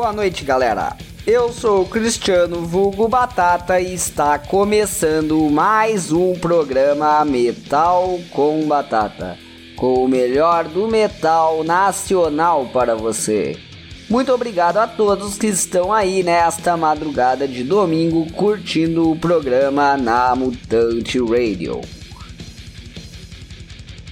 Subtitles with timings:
[0.00, 0.96] Boa noite, galera.
[1.26, 9.36] Eu sou o Cristiano Vulgo Batata e está começando mais um programa Metal com Batata,
[9.76, 13.58] com o melhor do metal nacional para você.
[14.08, 20.34] Muito obrigado a todos que estão aí nesta madrugada de domingo curtindo o programa na
[20.34, 21.82] Mutante Radio.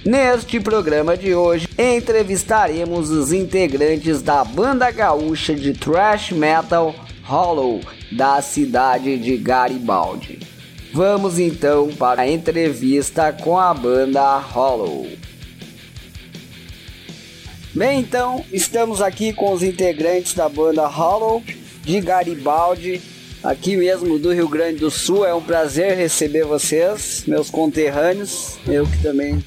[0.09, 7.79] Neste programa de hoje, entrevistaremos os integrantes da banda gaúcha de thrash metal Hollow,
[8.11, 10.39] da cidade de Garibaldi.
[10.91, 15.07] Vamos então para a entrevista com a banda Hollow.
[17.75, 21.43] Bem, então, estamos aqui com os integrantes da banda Hollow
[21.83, 22.99] de Garibaldi,
[23.43, 25.23] aqui mesmo do Rio Grande do Sul.
[25.23, 29.39] É um prazer receber vocês, meus conterrâneos, eu que também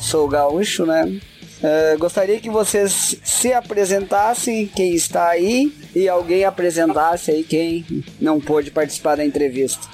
[0.00, 1.20] sou gaúcho, né?
[1.62, 8.40] Uh, gostaria que vocês se apresentassem, quem está aí, e alguém apresentasse aí quem não
[8.40, 9.86] pôde participar da entrevista.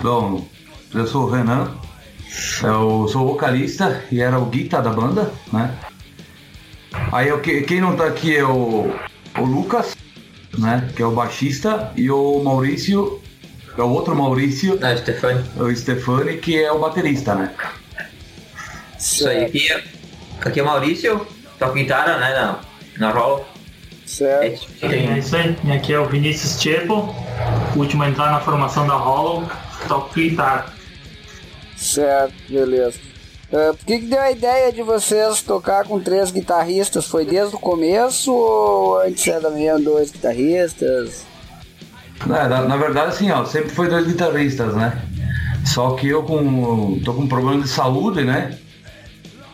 [0.00, 0.46] Bom,
[0.94, 1.76] eu sou o Renan,
[2.62, 5.76] eu sou vocalista e era o guitar da banda, né?
[7.10, 8.94] Aí eu, quem não tá aqui é o,
[9.36, 9.96] o Lucas,
[10.56, 10.88] né?
[10.94, 13.20] Que é o baixista, e o Maurício,
[13.76, 14.78] é o outro Maurício.
[14.80, 15.44] Ah, Stefani.
[15.56, 17.52] O Stefani, que é o baterista, né?
[19.04, 19.44] Isso aí.
[19.44, 19.84] Aqui é,
[20.40, 21.26] aqui é o Maurício,
[21.58, 22.34] toca guitarra, né?
[22.34, 22.60] Na,
[22.98, 23.44] na roll.
[24.06, 24.66] Certo.
[24.82, 25.56] É isso aí.
[25.62, 27.14] E aqui é o Vinícius Chepo,
[27.76, 29.46] último a entrar na formação da Hollow,
[29.86, 30.66] toca guitarra.
[31.76, 32.98] Certo, beleza.
[33.52, 37.06] Uh, por que, que deu a ideia de vocês tocar com três guitarristas?
[37.06, 41.26] Foi desde o começo ou antes era mesmo dois guitarristas?
[42.26, 44.98] Na, na, na, verdade, assim, ó, sempre foi dois guitarristas, né?
[45.66, 48.58] Só que eu com, tô com um problema de saúde, né?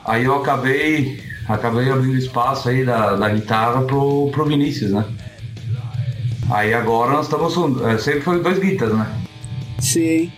[0.04, 5.04] Aí eu acabei, acabei abrindo espaço aí da, da guitarra pro, pro Vinícius, né?
[6.50, 7.54] Aí agora nós estamos.
[7.82, 9.06] É, sempre foi dois guitas, né?
[9.78, 10.32] Sim.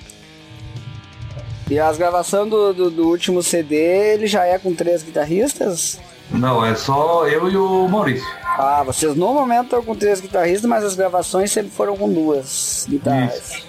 [1.71, 5.99] E as gravações do, do, do, último CD, ele já é com três guitarristas?
[6.31, 8.27] Não, é só eu e o Maurício.
[8.45, 12.87] Ah, vocês no momento estão com três guitarristas, mas as gravações sempre foram com duas
[12.89, 13.65] guitarras.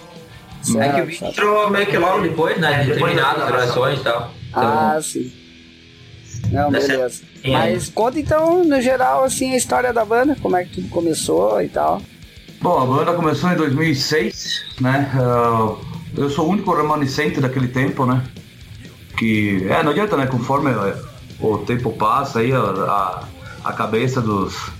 [0.61, 2.83] Certo, é que o vídeo entrou meio que logo depois, né?
[2.83, 4.31] De terminado as gravações e tal.
[4.49, 4.63] Então...
[4.63, 5.31] Ah, sim.
[6.51, 7.23] Não, beleza.
[7.45, 11.61] Mas conta então, no geral, assim, a história da banda, como é que tudo começou
[11.61, 12.01] e tal.
[12.61, 15.11] Bom, a banda começou em 2006, né?
[15.15, 15.77] Uh,
[16.15, 18.23] eu sou o único remanescente daquele tempo, né?
[19.17, 20.27] Que, é, não adianta, né?
[20.27, 20.71] Conforme
[21.39, 23.23] o tempo passa aí, a, a,
[23.65, 24.71] a cabeça dos...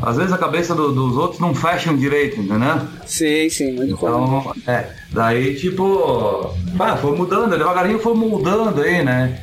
[0.00, 2.82] Às vezes a cabeça do, dos outros não fecham direito, entendeu?
[3.06, 4.52] Sim, sim, muito então, comum.
[4.66, 9.40] É, daí tipo, ah, foi mudando, devagarinho foi mudando aí, né?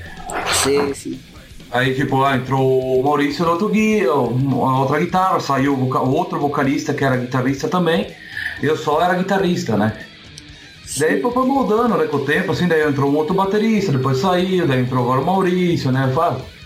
[1.72, 6.40] Aí, tipo, ah, entrou o Maurício no outro guia, a outra guitarra, saiu o outro
[6.40, 8.08] vocalista que era guitarrista também,
[8.62, 10.06] eu só era guitarrista, né?
[10.86, 11.00] Sim.
[11.00, 14.68] Daí foi mudando, né, com o tempo, assim, daí entrou um outro baterista, depois saiu,
[14.68, 16.14] daí entrou agora o Maurício, né?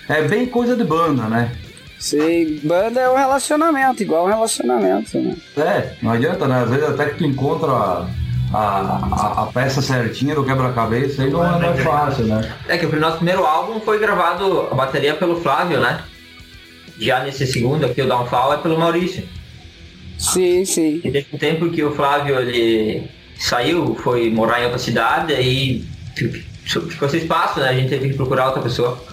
[0.10, 1.52] É bem coisa de banda, né?
[2.00, 5.36] Sim, banda é um relacionamento, igual um relacionamento, né?
[5.56, 6.64] É, não adianta, né?
[6.64, 8.08] Às vezes até que tu encontra
[8.54, 12.54] a, a, a, peça certinha do quebra-cabeça aí não é, não é fácil, né?
[12.68, 16.04] É que o nosso primeiro álbum foi gravado a bateria pelo Flávio, né?
[17.00, 19.28] Já nesse segundo aqui, o Downfall, é pelo Maurício.
[20.18, 21.02] Sim, sim.
[21.04, 25.86] E desde o tempo que o Flávio ele saiu, foi morar em outra cidade, aí
[26.66, 27.70] ficou sem espaço, né?
[27.70, 29.04] A gente teve que procurar outra pessoa.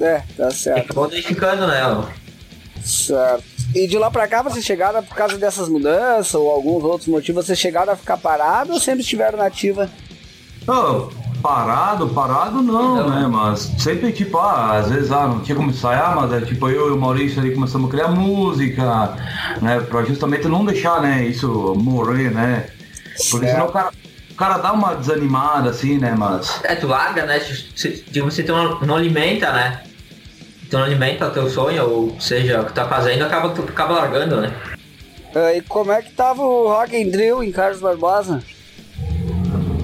[0.00, 0.78] É, tá certo.
[0.78, 1.82] E acabou ficando, né?
[2.84, 3.57] Certo.
[3.74, 7.46] E de lá pra cá vocês chegaram por causa dessas mudanças ou alguns outros motivos,
[7.46, 9.90] vocês chegaram a ficar parados ou sempre estiveram na ativa?
[10.66, 11.08] Oh,
[11.42, 13.26] parado, parado não, não, né?
[13.26, 16.88] Mas sempre tipo, ah, às vezes ah, não tinha como ensaiar, mas é tipo eu
[16.88, 19.16] e o Maurício ali começamos a criar música,
[19.60, 19.80] né?
[19.80, 22.68] Pra justamente não deixar, né, isso morrer, né?
[23.30, 23.50] Porque certo.
[23.50, 23.90] senão o cara,
[24.30, 26.14] o cara dá uma desanimada assim, né?
[26.16, 26.60] Mas.
[26.64, 27.40] É, tu larga, né?
[27.40, 29.82] Se, você não, não alimenta, né?
[30.68, 34.52] Então alimenta teu sonho, ou seja, o que tá fazendo, acaba, acaba largando, né?
[35.34, 38.42] Uh, e como é que tava o Rock and Drill em Carlos Barbosa?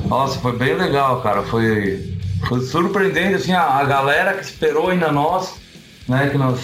[0.06, 1.42] Nossa, foi bem legal, cara.
[1.42, 2.14] Foi,
[2.46, 5.54] foi surpreendente, assim, a, a galera que esperou ainda nós,
[6.06, 6.60] né, que nós...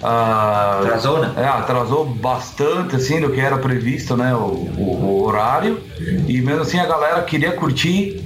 [0.00, 1.32] Uh, atrasou, né?
[1.38, 5.82] É, atrasou bastante, assim, do que era previsto, né, o, o, o horário.
[6.28, 8.22] E mesmo assim a galera queria curtir,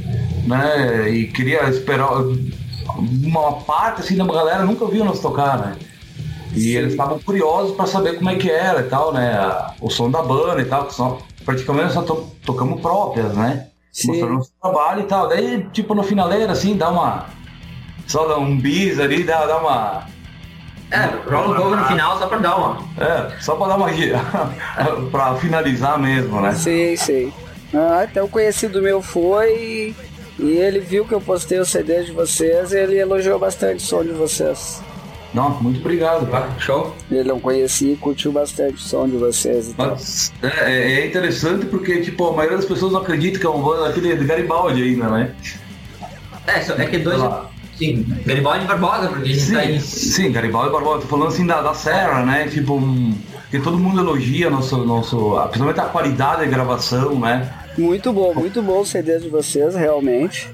[0.47, 2.11] né, e queria esperar
[2.99, 5.77] uma parte assim da galera nunca viu nós tocar, né?
[6.55, 6.69] E Sim.
[6.77, 9.39] eles estavam curiosos para saber como é que era e tal, né?
[9.81, 13.69] O som da banda e tal, que só, praticamente só to tocamos próprias, né?
[13.91, 14.09] Sim.
[14.09, 15.29] Mostrando nosso trabalho e tal.
[15.29, 17.27] Daí, tipo, no finaleiro, assim, dá uma.
[18.07, 20.07] Só dá um bis ali, dá, dá uma.
[20.91, 22.79] É, rola um pouco no final só pra dar uma.
[22.99, 23.89] É, só pra dar uma
[25.11, 26.53] pra finalizar mesmo, né?
[26.53, 27.33] Sim, sim.
[27.73, 29.95] Ah, até o conhecido meu foi
[30.39, 33.87] e ele viu que eu postei o CD de vocês e ele elogiou bastante o
[33.87, 34.83] som de vocês.
[35.35, 36.29] Não, muito obrigado.
[36.35, 36.95] Ah, Show?
[37.11, 39.91] Ele não conhecia e curtiu bastante o som de vocês e tal.
[39.93, 43.63] Mas é, é interessante porque, tipo, a maioria das pessoas não acredita que é uma
[43.67, 45.35] banda aquele de Garibaldi ainda, né?
[46.47, 47.21] É, só- é que dois.
[47.79, 49.81] Sim, Garibaldi e Barbosa, porque a gente tá Sim, em.
[49.81, 52.47] sim, Garibaldi e Barbosa, tô falando assim da, da Serra, né?
[52.49, 53.17] Tipo, um,
[53.51, 57.51] que todo mundo elogia nosso, nosso, principalmente a qualidade da gravação, né?
[57.77, 60.49] Muito bom, muito bom o CD de vocês, realmente.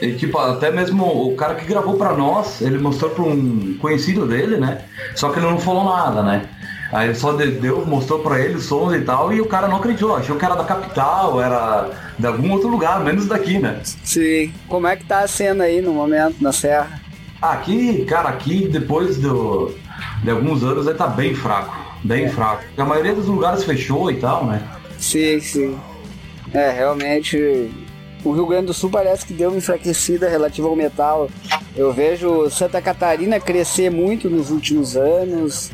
[0.00, 4.26] E, tipo, até mesmo o cara que gravou pra nós, ele mostrou pra um conhecido
[4.26, 4.82] dele, né?
[5.14, 6.46] Só que ele não falou nada, né?
[6.92, 9.68] Aí ele só de- deu, mostrou pra ele o som e tal, e o cara
[9.68, 13.78] não acreditou, achou que era da capital, era de algum outro lugar, menos daqui, né?
[14.02, 14.52] Sim.
[14.68, 17.00] Como é que tá a cena aí no momento, na Serra?
[17.40, 19.72] Aqui, cara, aqui depois do,
[20.22, 22.64] de alguns anos aí tá bem fraco, bem fraco.
[22.76, 24.60] A maioria dos lugares fechou e tal, né?
[24.98, 25.78] Sim, sim.
[26.52, 27.70] É, realmente
[28.24, 31.30] o Rio Grande do Sul parece que deu uma enfraquecida relativa ao metal.
[31.76, 35.70] Eu vejo Santa Catarina crescer muito nos últimos anos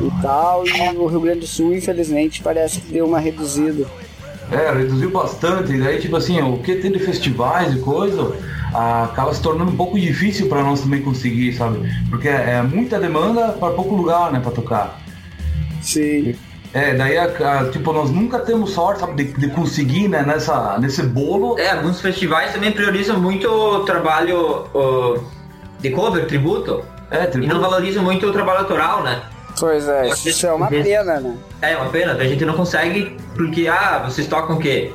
[0.00, 3.86] e tal, e o Rio Grande do Sul, infelizmente, parece que deu uma reduzida.
[4.50, 8.36] É, reduziu bastante, e daí tipo assim, o que tem de festivais e coisa,
[8.74, 11.88] ah, acaba se tornando um pouco difícil pra nós também conseguir, sabe?
[12.10, 15.00] Porque é muita demanda para pouco lugar, né, pra tocar.
[15.80, 16.34] Sim,
[16.74, 20.78] É, daí, a- a- tipo, nós nunca temos sorte, sabe, de, de conseguir, né, nessa,
[20.78, 21.58] nesse bolo.
[21.58, 24.64] É, alguns festivais também priorizam muito o trabalho
[25.80, 27.52] de cover, tributo, É, e tributo.
[27.54, 29.22] não valorizam muito o trabalho autoral, né?
[29.60, 31.36] pois é, isso é uma pena, né?
[31.60, 34.90] É uma pena, a gente não consegue porque, ah, vocês tocam o quê?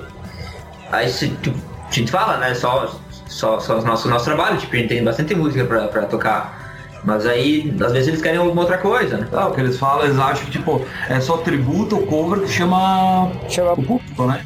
[0.92, 1.54] Aí se, tu,
[1.88, 2.92] a gente fala, né, só,
[3.28, 6.67] só, só o nosso, nosso trabalho, tipo, a gente tem bastante música pra, pra tocar.
[7.08, 9.28] Mas aí, às vezes eles querem alguma outra coisa, né?
[9.32, 12.50] Ah, o que eles falam, eles acham que, tipo, é só tributo ou cover que
[12.50, 14.46] chama Chama o público, né?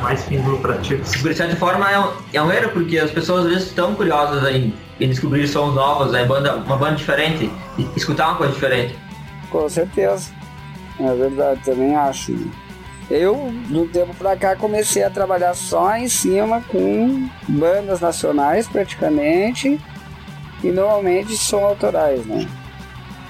[0.00, 1.10] Mais fins lucrativos.
[1.10, 4.54] De certa forma é um, é um erro, porque as pessoas às vezes estão curiosas
[4.54, 8.96] em, em descobrir sons novos, né, banda, uma banda diferente, e escutar uma coisa diferente.
[9.50, 10.30] Com certeza.
[11.00, 12.32] É verdade, também acho.
[13.10, 19.80] Eu, do tempo pra cá, comecei a trabalhar só em cima com bandas nacionais, praticamente,
[20.62, 22.46] e normalmente são autorais, né?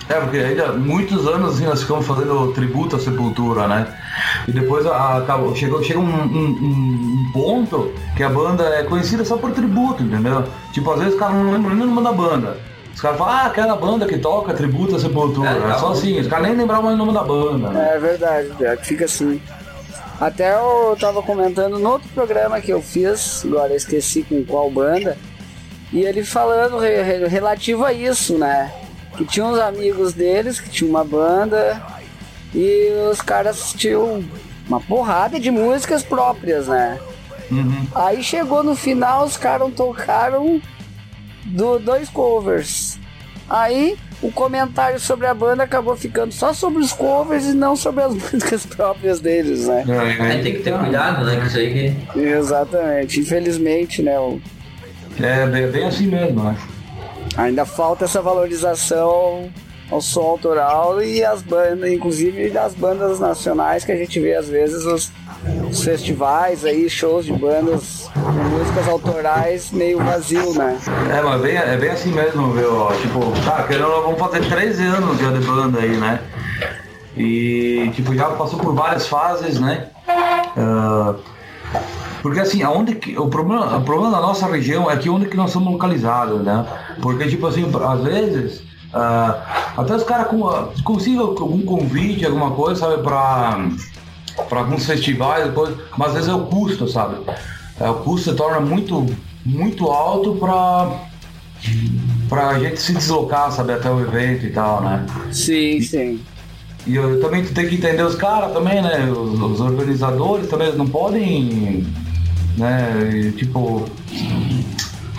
[0.08, 3.86] É, porque ainda muitos anos assim, nós ficamos fazendo tributo à sepultura, né?
[4.48, 6.48] E depois a- acabou, chegou, chega um, um-
[7.28, 10.42] um- ponto que a banda é conhecida só por tributo, entendeu?
[10.72, 12.56] Tipo, às vezes os caras não lembram nem o nome da banda.
[12.92, 15.48] Os caras falam, ah, aquela banda que toca tributo à sepultura.
[15.50, 15.92] É, É, tá só bom.
[15.92, 17.68] assim, os caras nem lembravam mais o nome da banda.
[17.70, 17.92] Né?
[17.94, 18.48] É verdade,
[18.82, 19.40] fica assim.
[20.20, 24.68] Até eu tava comentando no outro programa que eu fiz, agora eu esqueci com qual
[24.70, 25.16] banda,
[25.92, 28.70] e ele falando re- re- relativo a isso, né?
[29.16, 31.80] Que tinha uns amigos deles que tinham uma banda
[32.54, 34.24] e os caras tinham
[34.68, 36.98] uma porrada de músicas próprias, né?
[37.50, 37.86] Uhum.
[37.94, 40.60] Aí chegou no final, os caras tocaram
[41.44, 42.98] do, dois covers.
[43.48, 48.04] Aí o comentário sobre a banda acabou ficando só sobre os covers e não sobre
[48.04, 49.84] as músicas próprias deles, né?
[49.88, 52.18] É, Aí tem que ter cuidado, né, com isso aí que...
[52.20, 53.18] Exatamente.
[53.20, 54.18] Infelizmente, né?
[54.20, 54.40] o-
[55.22, 56.56] É bem, bem assim mesmo, né?
[57.36, 59.50] Ainda falta essa valorização
[59.90, 64.48] ao som autoral e as bandas, inclusive das bandas nacionais que a gente vê às
[64.48, 65.12] vezes os,
[65.68, 70.78] os festivais aí, shows de bandas com músicas autorais meio vazio, né?
[71.12, 72.86] É, mas bem, é bem assim mesmo, viu?
[73.02, 76.20] Tipo, cara, querendo ou não, vamos fazer 13 anos já de banda aí, né?
[77.16, 79.88] E, tipo, já passou por várias fases, né?
[80.56, 81.14] Ah,
[82.22, 85.36] porque assim, aonde que, o, problema, o problema da nossa região é que onde que
[85.36, 86.66] nós somos localizados, né?
[87.00, 88.62] Porque, tipo assim, às vezes,
[88.92, 90.28] ah, até os caras
[90.84, 93.68] consigam algum convite, alguma coisa, sabe, pra,
[94.48, 97.16] pra alguns festivais, depois, mas às vezes é o custo, sabe?
[97.78, 99.06] É, o custo se torna muito,
[99.44, 100.90] muito alto pra,
[102.28, 105.06] pra gente se deslocar, sabe, até o evento e tal, né?
[105.30, 106.20] Sim, sim.
[106.86, 109.10] E eu também tem que entender os caras também, né?
[109.10, 111.86] Os, os organizadores também eles não podem,
[112.56, 113.10] né?
[113.12, 113.86] e, tipo,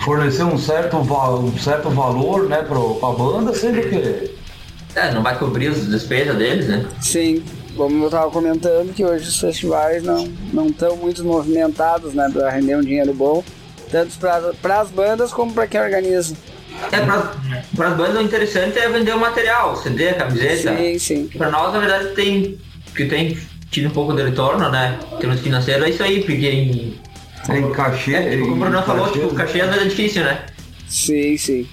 [0.04, 4.42] fornecer um certo, um certo valor, né, pro, pra banda, sendo que.
[4.94, 6.86] É, não vai cobrir as despesas deles, né?
[7.00, 7.42] Sim,
[7.74, 12.50] como eu tava comentando que hoje os festivais não não estão muito movimentados, né, para
[12.50, 13.42] render um dinheiro bom,
[13.90, 16.36] tanto para as bandas como para quem organiza.
[16.90, 16.98] É,
[17.74, 20.76] para as bandas o interessante é vender o material, CD, camiseta.
[20.76, 21.30] Sim, sim.
[21.38, 22.58] Para nós, na verdade, tem
[22.94, 23.38] que tem
[23.70, 24.98] tido um pouco de retorno, né?
[25.14, 26.92] Em termos financeiros, é isso aí, porque
[27.48, 28.14] Em cachê.
[28.14, 30.46] é, tipo, como o Bruno falou, cachê, tipo, o cachê às vezes é difícil, né?
[30.88, 31.68] Sim, sim.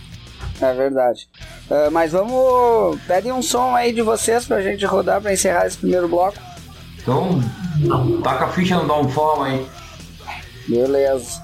[0.61, 1.27] É verdade.
[1.69, 2.99] Uh, mas vamos.
[3.07, 6.37] Pedem um som aí de vocês pra gente rodar pra encerrar esse primeiro bloco.
[7.01, 7.41] Então,
[8.23, 9.65] taca a ficha no Downfall aí.
[10.67, 11.41] Beleza.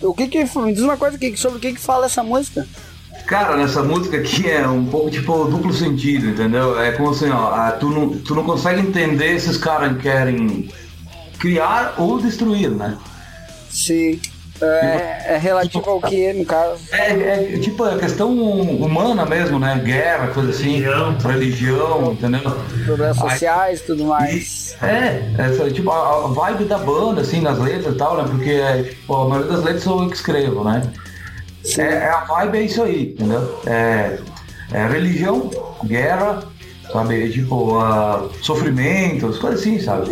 [0.00, 0.58] O que que.
[0.58, 2.66] Me diz uma coisa aqui, sobre o que que fala essa música?
[3.26, 6.78] Cara, nessa música aqui é um pouco tipo duplo sentido, entendeu?
[6.80, 10.68] É como assim, ó, tu não, tu não consegue entender se os caras querem
[11.38, 12.96] criar ou destruir, né?
[13.72, 14.20] Sim.
[14.60, 16.80] É, é relativo ao que, no caso?
[16.92, 19.80] É, é tipo a questão humana mesmo, né?
[19.84, 22.56] Guerra, coisa assim, religião, religião entendeu?
[22.84, 24.76] Problemas sociais e tudo mais.
[24.80, 28.24] É, essa, tipo, a, a, vibe da banda, assim, nas letras e tal, né?
[28.30, 30.82] Porque é, tipo, a maioria das letras sou eu que escrevo, né?
[31.78, 33.60] É, é, a vibe é isso aí, entendeu?
[33.66, 34.18] É,
[34.72, 35.50] é religião,
[35.84, 36.44] guerra,
[36.92, 37.30] sabe?
[37.30, 40.08] Tipo, uh, sofrimento, coisas assim, sabe?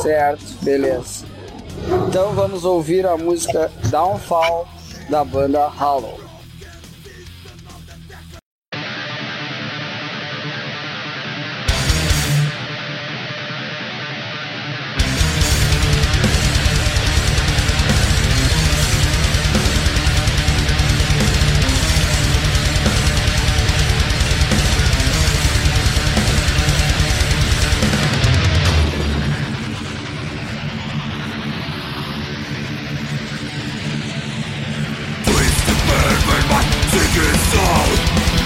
[0.00, 1.35] Certo, beleza.
[2.08, 4.66] Então vamos ouvir a música Downfall
[5.08, 6.25] da banda Hollow.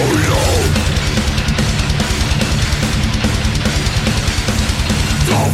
[0.00, 0.06] 走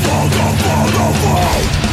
[0.03, 1.86] 走走走走。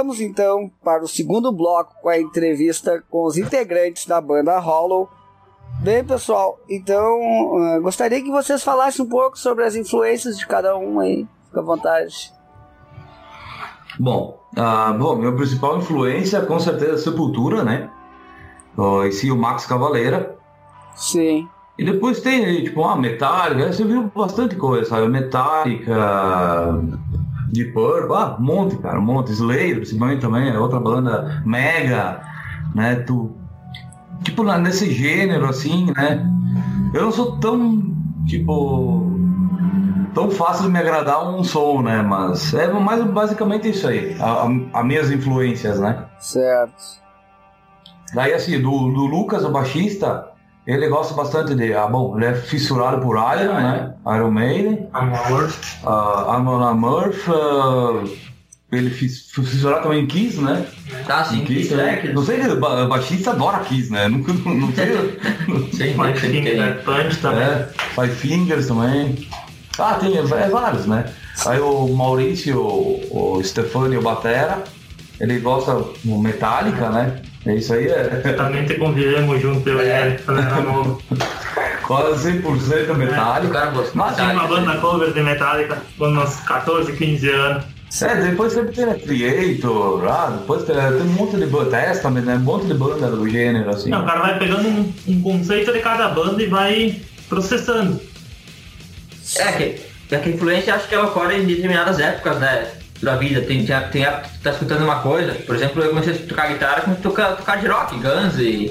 [0.00, 5.10] Voltamos então para o segundo bloco com a entrevista com os integrantes da banda Hollow.
[5.80, 10.74] Bem, pessoal, então uh, gostaria que vocês falassem um pouco sobre as influências de cada
[10.74, 11.28] um aí.
[11.48, 12.32] Fica à vontade.
[13.98, 17.90] Bom, uh, bom, minha principal influência com certeza é a Sepultura, né?
[18.78, 20.34] Uh, esse o Max Cavaleira.
[20.96, 21.46] Sim.
[21.78, 25.08] E depois tem, tipo, a Metallica, você viu bastante coisa, sabe?
[25.08, 26.82] Metallica,
[27.50, 29.32] de Purple, ah, um monte, cara, um monte.
[29.32, 32.22] Slayer, principalmente também, é outra banda mega,
[32.74, 32.96] né?
[32.96, 33.30] Tu,
[34.22, 36.26] tipo, nesse gênero, assim, né?
[36.94, 37.94] Eu não sou tão,
[38.26, 39.10] tipo,
[40.14, 42.02] tão fácil de me agradar um som, né?
[42.02, 44.16] Mas é mais basicamente isso aí,
[44.72, 46.04] as minhas influências, né?
[46.18, 47.00] Certo.
[48.14, 50.29] Daí, assim, do, do Lucas, o baixista,
[50.66, 51.72] ele gosta bastante de.
[51.74, 53.94] Ah, bom, ele é fissurado por Iron, né?
[54.06, 54.88] Iron Maiden.
[54.92, 55.82] Amorph.
[55.84, 57.28] Uh, Armon Amorph.
[57.28, 58.30] Uh,
[58.72, 60.64] ele fissurado também em Kiss, né?
[61.08, 62.02] Ah, sim, Kiss, Kiss, né?
[62.04, 64.06] é, Não sei, o baixista adora Kiss, né?
[64.06, 65.18] Nunca, não, não sei.
[65.72, 67.42] Sim, Five tem- tem- Finger Punch também.
[67.42, 69.28] é, Five Fingers também.
[69.76, 71.12] Ah, tem é, vários, né?
[71.46, 74.62] Aí o Maurício, o, o Stefani, o Batera,
[75.18, 77.22] ele gosta do Metallica, né?
[77.46, 78.04] É isso aí, é
[78.36, 81.02] Também te convivemos junto, eu e ele, quando era novo.
[81.90, 83.52] quase 100% O Metallica.
[83.52, 87.64] cara gosta Mas Tinha uma banda cover de Metallica quando uns 14, 15 anos.
[88.02, 92.24] É, depois sempre tem a Creator, ah, depois tem, tem um monte de banda, Testament,
[92.24, 92.36] né?
[92.36, 93.90] Um monte de banda do gênero, assim.
[93.90, 98.00] Não, o cara vai pegando um, um conceito de cada banda e vai processando.
[99.36, 102.68] É, que, é que a influência acho que ela ocorre em determinadas épocas, né?
[103.02, 103.40] Da vida.
[103.40, 105.32] Tem, tem, tem época que tu tá escutando uma coisa.
[105.32, 108.70] Por exemplo, eu comecei a tocar guitarra, comecei a tocar, tocar de rock, Guns e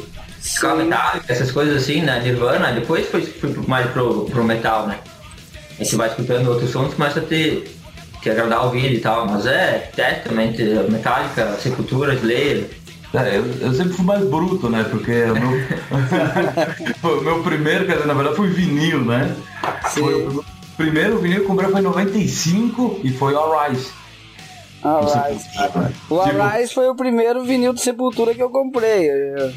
[0.55, 0.83] tocar Sim.
[0.83, 2.19] metal, essas coisas assim, né?
[2.23, 2.71] Nirvana.
[2.71, 4.99] Depois foi, fui pro- mais pro, pro metal, né?
[5.79, 7.75] Aí você vai escutando outros sons, começa a ter
[8.21, 9.25] que agradar o ouvido e tal.
[9.27, 10.55] Mas é, Testament,
[10.89, 12.69] Metallica, Sepultura, Slayer.
[13.11, 14.85] É, eu, eu sempre fui mais bruto, né?
[14.87, 15.59] Porque o meu,
[17.17, 19.35] o meu primeiro, quer dizer, na verdade, foi vinil, né?
[19.91, 20.45] Foi o
[20.77, 23.87] primeiro vinil que eu comprei foi em 95 e foi All Rise.
[24.83, 25.45] Alright.
[26.09, 29.09] O Tipo- Arise foi o primeiro vinil de Sepultura que eu comprei.
[29.09, 29.53] Eu,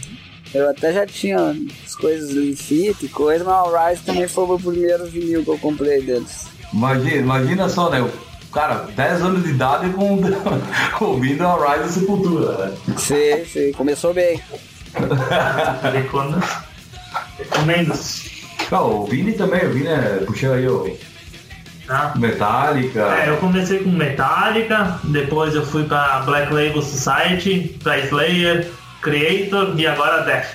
[0.55, 1.55] eu até já tinha
[1.87, 5.51] as coisas em fita e coisa, mas o Arise também foi o primeiro vinil que
[5.51, 6.47] eu comprei deles.
[6.73, 8.01] Imagina, imagina só, né?
[8.03, 10.19] O cara, 10 anos de idade com,
[11.05, 12.77] ouvindo All Rise e Sepultura, né?
[12.99, 14.41] Sim, sim, começou bem.
[16.11, 16.43] Quando.
[17.41, 17.95] Recomendo.
[18.71, 20.97] Não, o Vini também, o Vini é, puxou aí o
[21.93, 22.13] Tá?
[22.17, 23.01] Metallica.
[23.01, 28.71] É, eu comecei com Metallica, depois eu fui pra Black Label Society, pra Slayer,
[29.03, 30.47] Creator e agora Death.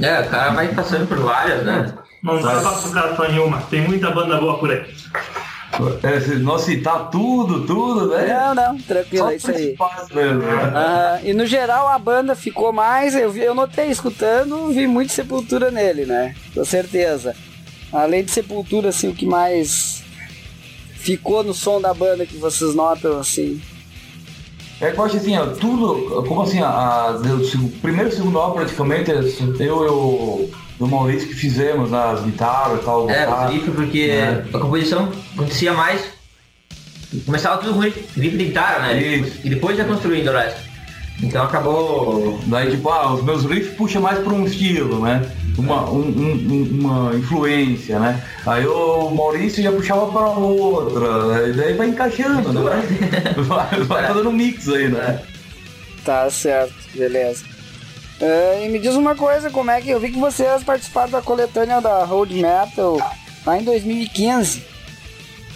[0.00, 1.92] É, o cara vai passando por várias, né?
[2.22, 4.84] Não dá pra focar só em uma, tem muita banda boa por aí.
[6.02, 8.26] É, se nós citar tudo, tudo, né?
[8.26, 9.76] Não, não, tranquilo, Só é isso aí.
[10.14, 10.72] mesmo, né?
[10.74, 13.14] Ah, e no geral a banda ficou mais.
[13.14, 16.34] Eu, vi, eu notei escutando, vi muito Sepultura nele, né?
[16.54, 17.36] Com certeza.
[17.92, 20.02] Além de Sepultura, assim, o que mais
[21.06, 23.60] ficou no som da banda que vocês notam, assim.
[24.80, 28.38] É que eu acho assim, ó, tudo, como assim, a, a, o primeiro e segundo
[28.38, 33.08] álbum praticamente, eu e o, o Maurício que fizemos, né, as guitarras e tal.
[33.08, 34.44] É, os riffs, porque É.
[34.52, 36.02] a composição acontecia mais.
[37.24, 39.00] Começava tudo com riff riff de guitarra, né?
[39.00, 39.40] Isso.
[39.44, 40.60] E depois já construindo o resto.
[41.22, 42.38] Então acabou.
[42.46, 45.22] Daí, tipo, ah, os meus riffs puxam mais para um estilo, né?
[45.58, 48.22] Uma, um- um- um- uma influência, né?
[48.46, 51.48] Aí o Maurício já puxava para outra, né?
[51.48, 52.82] e daí vai encaixando, né?
[53.36, 55.22] Vai, vai, vai fazendo um mix aí, né?
[56.04, 57.44] Tá certo, beleza.
[58.20, 61.22] Ah, e me diz uma coisa, como é que eu vi que vocês participaram da
[61.22, 62.96] coletânea da Road Metal
[63.44, 64.62] lá em 2015.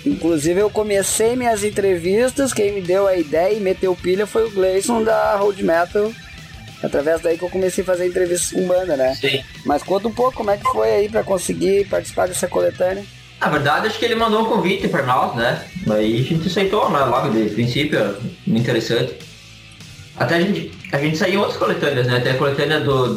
[0.05, 4.51] Inclusive eu comecei minhas entrevistas, quem me deu a ideia e meteu pilha foi o
[4.51, 6.11] Gleison da Road Metal.
[6.83, 9.15] Através daí que eu comecei a fazer entrevistas com banda, né?
[9.15, 9.43] Sim.
[9.65, 13.05] Mas conta um pouco como é que foi aí pra conseguir participar dessa coletânea.
[13.41, 15.65] Na verdade, acho que ele mandou um convite para nós, né?
[15.91, 17.01] Aí a gente aceitou, né?
[17.01, 18.17] Logo de princípio,
[18.47, 19.15] muito interessante.
[20.17, 22.21] Até a gente, a gente saiu em outras coletâneas, né?
[22.21, 23.15] Tem a coletânea do,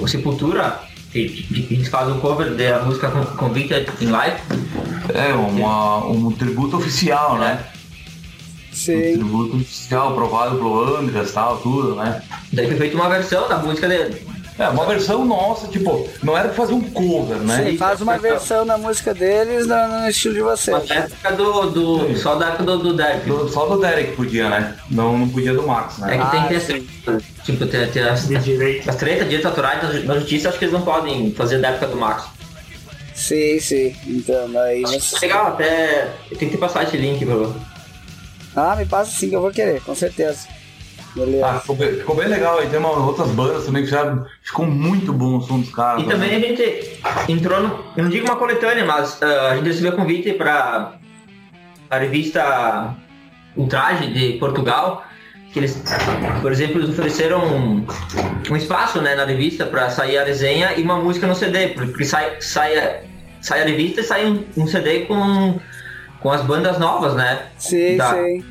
[0.00, 0.80] do Sepultura,
[1.12, 4.40] que, a gente faz um cover da música Con- Convicted in Life.
[5.14, 7.64] É, uma, um tributo oficial, né?
[8.72, 9.12] Um Sim.
[9.14, 12.22] tributo oficial, aprovado pelo Andreas e tal, tudo, né?
[12.52, 14.26] Daí foi feita uma versão da música dele.
[14.58, 17.64] É, uma versão nossa, tipo, não era pra fazer um cover, né?
[17.70, 20.76] Sim, faz uma versão da música deles no, no estilo de vocês.
[20.76, 22.18] Mas na época do, do.
[22.18, 23.26] Só da época do, do Derek.
[23.26, 24.76] Do- Só do Derek podia, né?
[24.90, 26.18] Não, não podia do Max, É né?
[26.18, 28.28] que tem Ah, que ter essa- Tipo, tem, tem as,
[28.86, 31.86] as tretas, direitos autorais na, na justiça, acho que eles não podem fazer da época
[31.86, 32.24] do Max.
[33.14, 33.96] Sim, sim.
[34.06, 35.18] Então, aí você...
[35.26, 36.10] Legal, até.
[36.38, 37.36] Tenho que passar esse link pra
[38.56, 40.46] Ah, me passa sim que eu vou querer, com certeza.
[41.14, 41.46] Beleza.
[41.46, 42.58] Ah, ficou, bem, ficou bem legal.
[42.58, 46.02] Aí tem uma, outras bandas também que já ficou muito bom o som dos caras.
[46.02, 49.66] E também a gente entrou, no, eu não digo uma coletânea, mas uh, a gente
[49.66, 50.92] recebeu convite para
[51.90, 52.94] a revista
[53.56, 55.04] Ultraje de Portugal,
[55.52, 55.82] que eles,
[56.40, 57.86] por exemplo, eles ofereceram um,
[58.48, 62.04] um espaço né, na revista para sair a resenha e uma música no CD, porque
[62.04, 63.02] sai, sai,
[63.40, 65.58] sai a revista e sai um, um CD com,
[66.20, 67.46] com as bandas novas, né?
[67.58, 68.44] Sim, da, sim.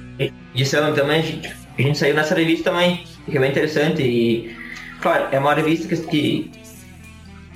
[0.53, 4.01] Esse ano também a gente, a gente saiu nessa revista também, que é bem interessante
[4.01, 4.55] e,
[5.01, 6.51] claro, é uma revista que, que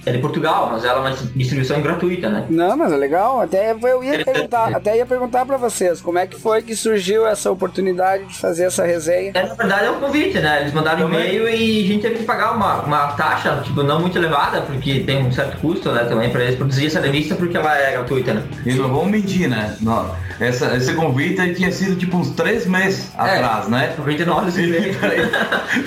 [0.06, 2.46] é de Portugal, mas ela é uma distribuição gratuita, né?
[2.50, 3.42] Não, mas é legal.
[3.42, 7.26] Até eu ia perguntar, até ia perguntar para vocês, como é que foi que surgiu
[7.26, 9.32] essa oportunidade de fazer essa resenha?
[9.34, 10.62] É, na verdade é um convite, né?
[10.62, 14.18] Eles mandaram e-mail e a gente teve que pagar uma, uma taxa, tipo, não muito
[14.18, 17.78] elevada, porque tem um certo custo, né, também para eles produzir essa revista, porque ela
[17.78, 18.44] é gratuita, né?
[18.66, 19.76] E não vamos mentir, né?
[19.82, 23.94] Não, essa, esse convite tinha sido tipo uns três meses É, atrás, né?
[23.96, 24.94] Convite nosso esse e-mail.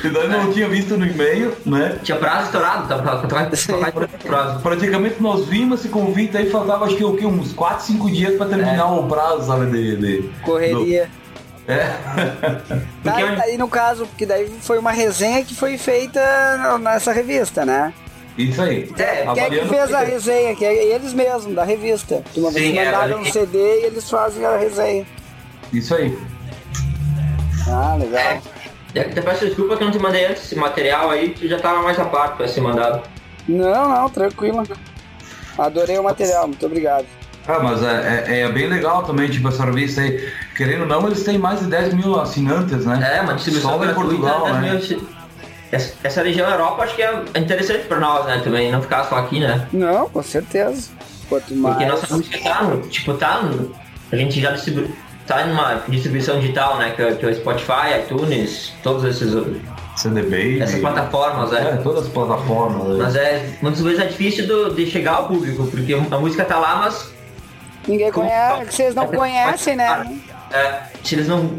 [0.04, 1.96] E daí não tinha visto no e-mail, né?
[2.02, 4.60] Tinha prazo estourado, tava tava- tava- tava prazo.
[4.60, 7.26] Praticamente nós vimos esse convite aí, faltava acho que o quê?
[7.26, 9.66] uns 4, 5 dias pra terminar o prazo, sabe?
[9.66, 11.08] De, de- Correria.
[11.66, 11.84] do- É.
[11.84, 16.20] Tá, Porque eu- aí no caso, porque daí foi uma resenha que foi feita
[16.80, 17.92] nessa revista, né?
[18.38, 18.88] Isso aí.
[18.98, 20.54] É, Quem é que fez a resenha?
[20.54, 22.22] Que é eles mesmos, da revista.
[22.34, 25.06] Que uma vez é, mandaram um CD e eles fazem a resenha.
[25.72, 26.16] Isso aí.
[27.68, 28.20] Ah, legal.
[28.94, 29.00] É.
[29.00, 31.82] Até peço desculpa que eu não te mandei antes esse material aí, que já tava
[31.82, 33.02] mais a parte pra ser mandado.
[33.48, 34.62] Não, não, tranquilo.
[35.58, 37.06] Adorei o material, muito obrigado.
[37.48, 40.32] Ah, mas é, é- é bem legal também, tipo, essa revista aí.
[40.56, 43.16] Querendo ou não, eles têm mais de 10 mil assinantes, né?
[43.18, 43.94] É, uma distribuição Só em.
[43.94, 44.80] Portugal, né?
[45.72, 49.16] Essa, essa região Europa acho que é interessante pra nós, né, também, não ficar só
[49.16, 49.66] aqui, né?
[49.72, 50.90] Não, com certeza.
[51.28, 51.74] Quanto mais.
[51.76, 53.72] Porque nossa música tá, no, tipo, tá, no,
[54.12, 54.88] a gente já distribui,
[55.26, 59.34] tá em uma distribuição digital, né, que, é- que é o Spotify, iTunes, todos esses,
[59.96, 60.60] CD Baby.
[60.62, 61.80] essas plataformas, É, né?
[61.82, 62.98] todas as plataformas.
[62.98, 66.58] Mas é, muitas vezes é difícil do- de chegar ao público, porque a música tá
[66.58, 67.10] lá, mas
[67.88, 70.18] Ninguém conhece, que vocês não conhecem, né?
[70.52, 71.58] é, se eles não,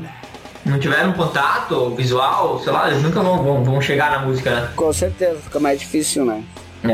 [0.65, 4.71] não tiverem um contato visual, sei lá, eles nunca vão, vão, vão chegar na música,
[4.75, 6.43] Com certeza, fica mais difícil, né?
[6.83, 6.93] né?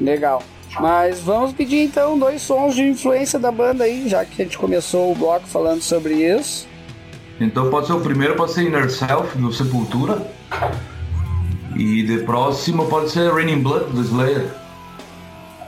[0.00, 0.04] É.
[0.04, 0.42] Legal.
[0.80, 4.56] Mas vamos pedir então dois sons de influência da banda aí, já que a gente
[4.58, 6.66] começou o bloco falando sobre isso.
[7.42, 10.22] Então pode ser o primeiro, pode ser Inner Self, do Sepultura.
[11.74, 14.46] E de próximo pode ser Raining Blood, do Slayer.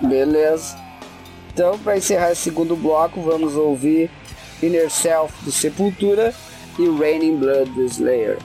[0.00, 0.76] Beleza.
[1.52, 4.08] Então, para encerrar esse segundo bloco, vamos ouvir
[4.62, 6.32] Inner Self do Sepultura
[6.78, 8.38] e Raining Blood do Slayer.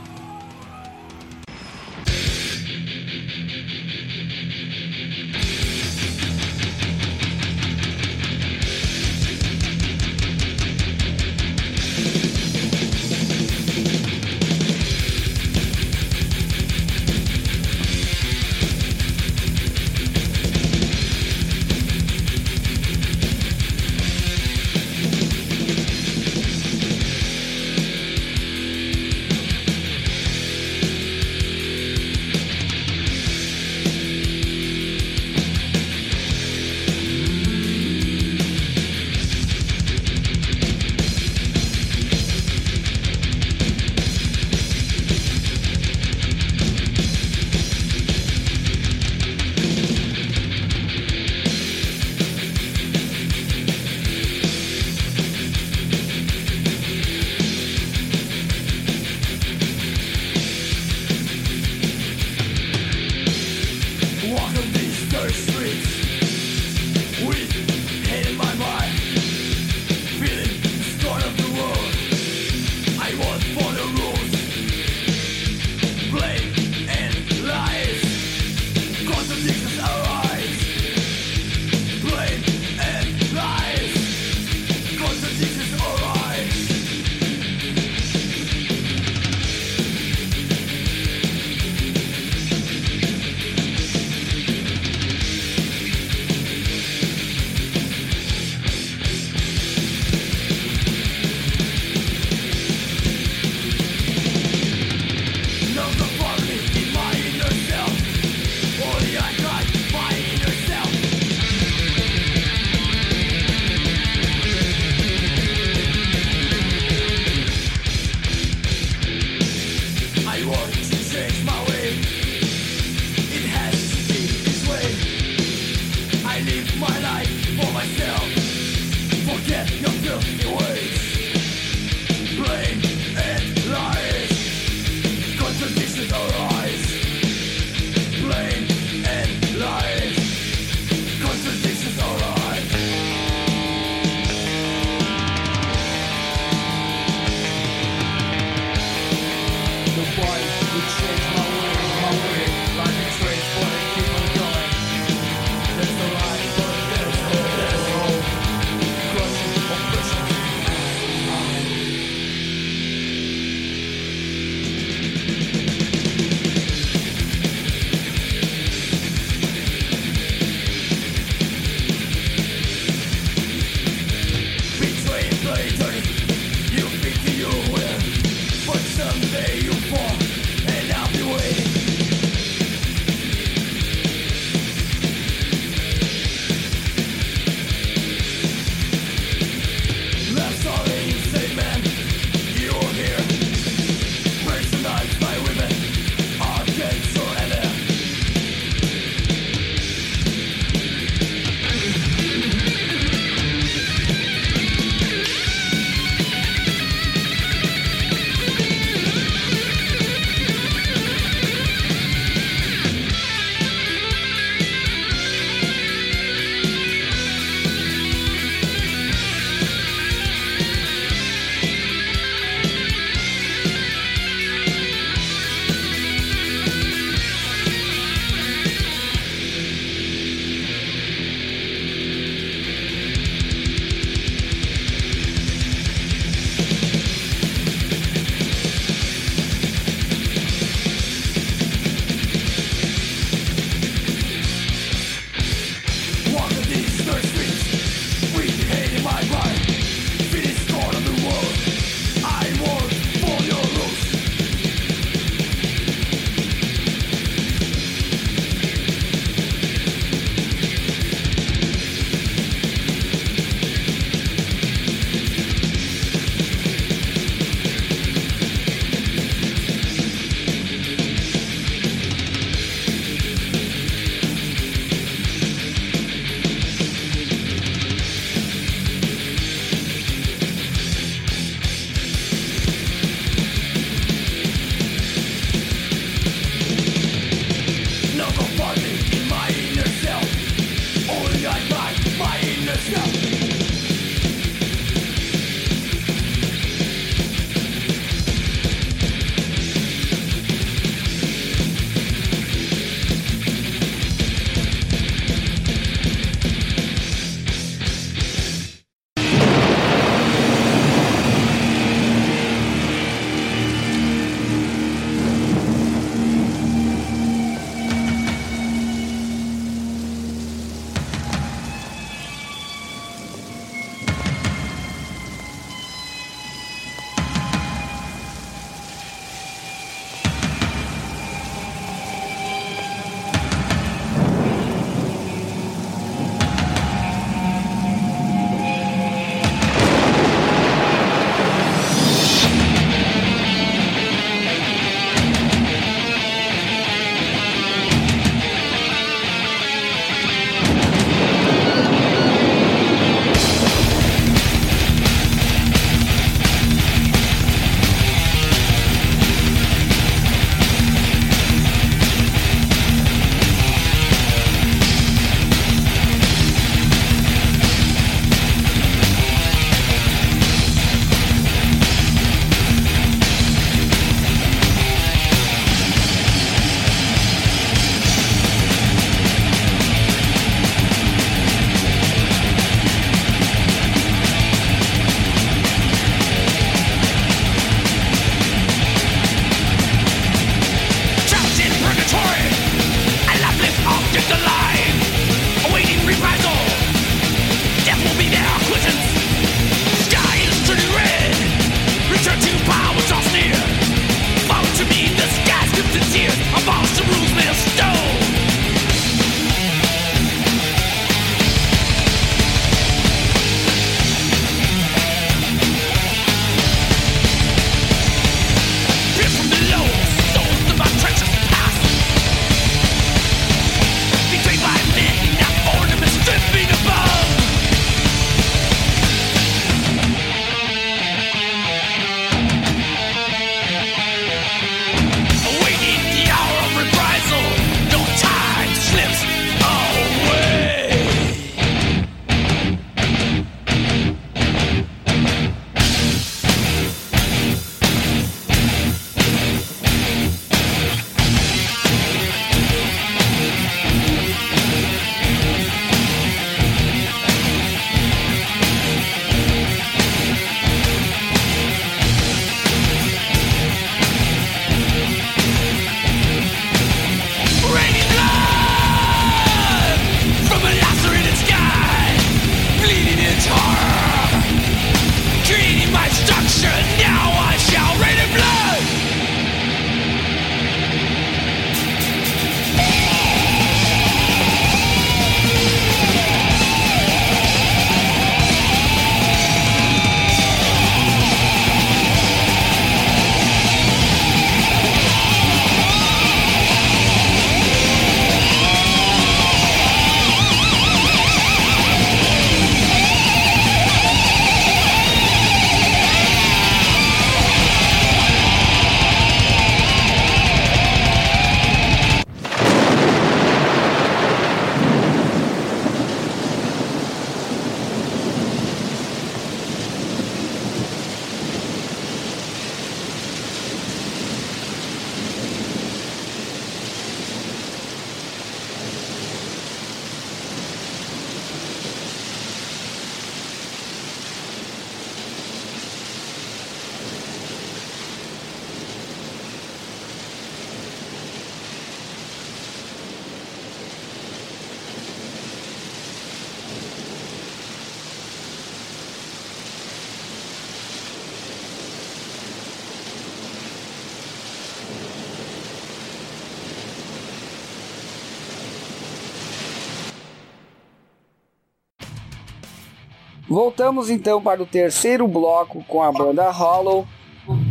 [563.50, 567.08] Voltamos então para o terceiro bloco com a banda Hollow.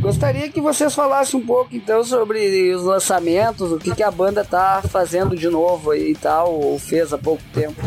[0.00, 4.44] Gostaria que vocês falassem um pouco então sobre os lançamentos, o que, que a banda
[4.44, 7.80] tá fazendo de novo e tal, ou fez há pouco tempo.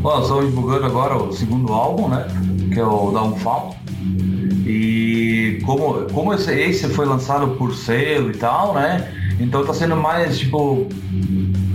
[0.00, 2.26] Bom, estamos divulgando agora o segundo álbum, né?
[2.72, 3.76] Que é o Downfall.
[4.64, 9.12] E como, como esse, esse foi lançado por selo e tal, né?
[9.38, 10.88] Então tá sendo mais, tipo,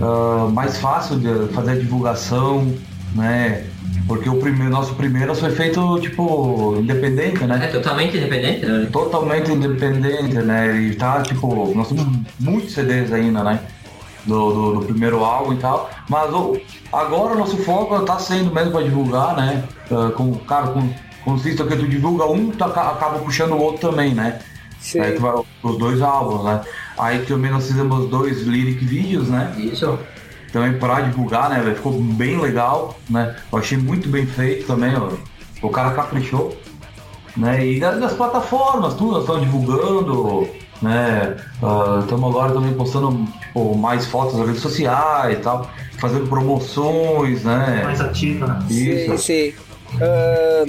[0.00, 2.74] uh, mais fácil de fazer a divulgação,
[3.14, 3.66] né?
[4.06, 7.66] Porque o primeiro, nosso primeiro foi feito, tipo, independente, É né?
[7.68, 8.88] totalmente independente, né?
[8.92, 10.76] Totalmente independente, né?
[10.76, 12.06] E tá, tipo, nós temos
[12.40, 13.60] muitos CDs ainda, né?
[14.26, 15.90] Do, do, do primeiro álbum e tal.
[16.08, 16.56] Mas o,
[16.92, 19.64] agora o nosso foco tá sendo mesmo para divulgar, né?
[19.90, 20.88] Uh, com, cara, com,
[21.24, 24.38] consiste que tu divulga um, tu aca- acaba puxando o outro também, né?
[24.80, 25.00] Sim.
[25.00, 25.32] Aí tu vai
[25.62, 26.60] os dois álbuns, né?
[26.98, 29.52] Aí também nós fizemos dois lyric vídeos, né?
[29.56, 29.98] Isso.
[30.52, 31.60] Também pra divulgar, né?
[31.60, 31.76] velho?
[31.76, 33.34] Ficou bem legal, né?
[33.50, 35.10] Eu achei muito bem feito também, ó.
[35.62, 36.56] O cara caprichou.
[37.36, 37.66] Né?
[37.66, 40.46] E das, das plataformas, tudo, nós estamos divulgando,
[40.82, 41.36] né?
[42.00, 47.82] Estamos agora também postando tipo, mais fotos nas redes sociais e tal, fazendo promoções, né?
[47.84, 48.62] Mais ativa, né?
[48.68, 49.18] Sim, Isso.
[49.18, 49.54] sim.
[49.98, 50.64] Ah,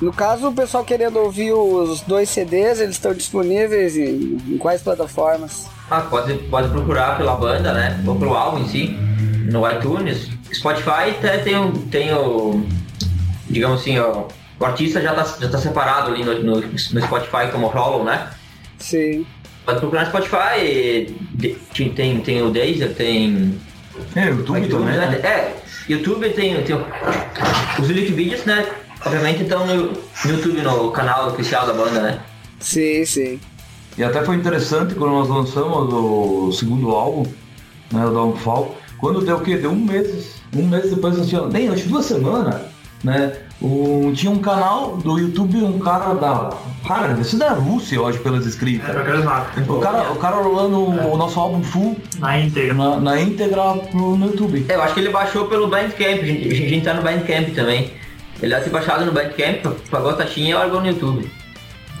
[0.00, 4.80] no caso, o pessoal querendo ouvir os dois CDs, eles estão disponíveis em, em quais
[4.80, 5.66] plataformas?
[5.90, 8.02] Ah, pode, pode procurar pela banda, né?
[8.06, 8.98] Ou pelo álbum em si,
[9.50, 10.28] no iTunes.
[10.52, 12.64] Spotify até tem o, tem o
[13.48, 14.24] digamos assim, ó,
[14.58, 18.30] o artista já tá, já tá separado ali no, no, no Spotify como Hollow, né?
[18.78, 19.26] Sim.
[19.64, 21.56] Pode procurar no Spotify, de-
[21.90, 23.58] tem, tem o Deezer, tem
[24.16, 25.06] É, YouTube iTunes, também, né?
[25.08, 25.28] né?
[25.28, 25.56] É,
[25.88, 26.86] YouTube tem, tem o-
[27.80, 28.66] os lyric vídeos, né?
[29.04, 32.20] Obviamente estão no, no YouTube, no canal oficial da banda, né?
[32.58, 33.40] Sim, sim.
[33.96, 37.24] E até foi interessante quando nós lançamos o segundo álbum,
[37.92, 39.56] né, o Downfall, quando deu o quê?
[39.56, 42.60] Deu um mês, um mês depois tínhamos, nem, acho que duas semanas,
[43.02, 43.32] né?
[43.62, 46.50] O, tinha um canal do YouTube, um cara da.
[46.86, 49.24] Cara, isso da Rússia, eu acho, pelas É, escritas.
[49.24, 49.68] mapas.
[49.68, 52.72] O cara, o cara rolando o nosso álbum full Na íntegra.
[52.72, 54.64] na, na íntegra pro, no YouTube.
[54.66, 57.54] É, eu acho que ele baixou pelo Bandcamp, a gente, a gente tá no Bandcamp
[57.54, 57.92] também.
[58.40, 61.30] Ele deve ter baixado no Bandcamp, pagou a taxinha e largou no YouTube.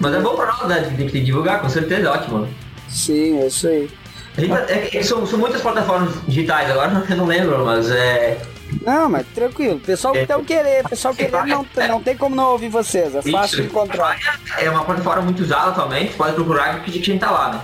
[0.00, 0.94] Mas é bom pra nós, né?
[0.96, 2.48] Tem que divulgar, com certeza, é ótimo.
[2.88, 3.90] Sim, é isso aí.
[4.38, 8.38] Gente, é, são, são muitas plataformas digitais, agora eu não lembro, mas é.
[8.82, 9.76] Não, mas tranquilo.
[9.76, 12.68] O pessoal que então querer, o pessoal querer não, tem- não tem como não ouvir
[12.68, 13.14] vocês.
[13.14, 14.16] É fácil de encontrar.
[14.58, 17.60] É uma plataforma muito usada atualmente, pode procurar que a gente tá lá, né?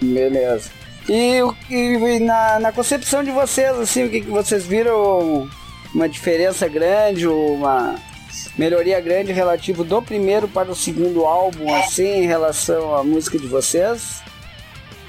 [0.00, 0.70] Beleza.
[1.08, 1.40] E,
[1.70, 5.48] e na, na concepção de vocês, assim, o que, que vocês viram?
[5.94, 7.94] Uma diferença grande, uma
[8.58, 13.46] melhoria grande relativo do primeiro para o segundo álbum, assim, em relação à música de
[13.46, 14.22] vocês?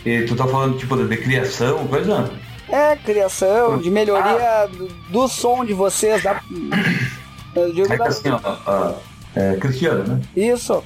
[0.05, 2.29] E tu tá falando tipo de, de criação, coisa?
[2.69, 6.41] É, criação, de melhoria do, do som de vocês, da,
[7.73, 8.93] digo É que assim, ó, ah,
[9.35, 10.21] é, Cristiano, né?
[10.35, 10.83] isso.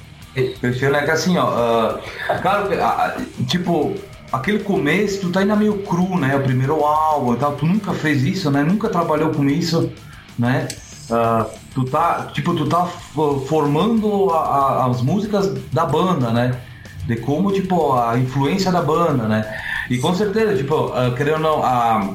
[0.60, 2.00] Cristiano é que assim, ó, ah,
[2.42, 3.16] cara, ah,
[3.46, 3.94] tipo,
[4.32, 6.36] aquele começo, tu tá ainda meio cru, né?
[6.36, 8.62] O primeiro álbum e tal, tu nunca fez isso, né?
[8.62, 9.90] Nunca trabalhou com isso,
[10.38, 10.68] né?
[11.10, 14.38] Ah, tu tá, tipo, tu tá fo- formando a-
[14.84, 16.60] a- as músicas da banda, né?
[17.06, 19.44] De como, tipo, a influência da banda, né?
[19.88, 22.14] E com certeza, tipo, ah, querendo ou não, a,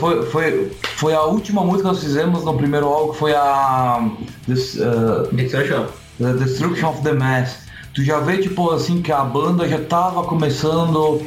[0.00, 4.08] foi, foi, foi a última música que nós fizemos no primeiro álbum, que foi a.
[4.46, 5.86] This, ah, Destruction.
[6.18, 7.68] The Destruction of the Mass.
[7.94, 11.22] Tu já vê, tipo, assim, que a banda já tava começando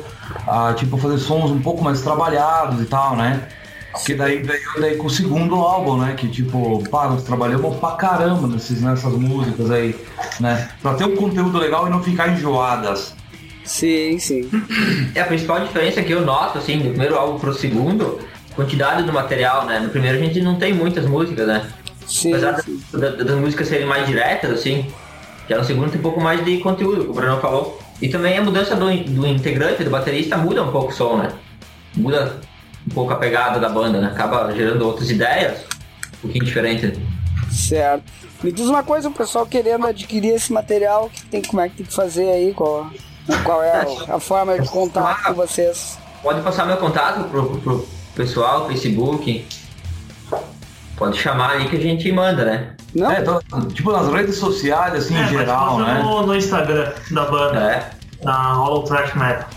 [0.47, 3.47] a, tipo, fazer sons um pouco mais trabalhados e tal, né?
[4.05, 6.13] Que daí veio daí com o segundo álbum, né?
[6.17, 9.95] Que, tipo, pá, nós trabalhamos pra caramba nesses, nessas músicas aí,
[10.39, 10.69] né?
[10.81, 13.13] Pra ter um conteúdo legal e não ficar enjoadas.
[13.65, 14.49] Sim, sim.
[15.13, 18.19] É a principal diferença que eu noto, assim, do primeiro álbum pro segundo,
[18.55, 19.79] quantidade do material, né?
[19.79, 21.67] No primeiro a gente não tem muitas músicas, né?
[22.07, 22.81] Sim, Apesar sim.
[22.93, 24.85] da- da- das músicas serem mais diretas, assim,
[25.49, 27.79] já no segundo tem um pouco mais de conteúdo, como o Bruno falou.
[28.01, 31.29] E também a mudança do, do integrante, do baterista, muda um pouco o som, né?
[31.95, 32.37] Muda
[32.89, 34.07] um pouco a pegada da banda, né?
[34.07, 35.61] Acaba gerando outras ideias,
[36.15, 36.99] um pouquinho diferente.
[37.51, 38.03] Certo.
[38.43, 41.75] Me diz uma coisa, o pessoal querendo adquirir esse material, que tem, como é que
[41.77, 42.53] tem que fazer aí?
[42.53, 42.89] Qual,
[43.43, 43.71] qual é
[44.09, 45.97] a, a forma de contato com vocês?
[46.23, 49.45] Pode passar meu contato pro, pro pessoal, Facebook.
[50.95, 52.75] Pode chamar aí que a gente manda, né?
[52.93, 53.11] Não?
[53.11, 53.39] É, então,
[53.73, 56.01] tipo, nas redes sociais, assim, É, em geral, né?
[56.03, 57.89] no, no Instagram da banda, É.
[58.23, 59.47] na Hollow Trash Metal.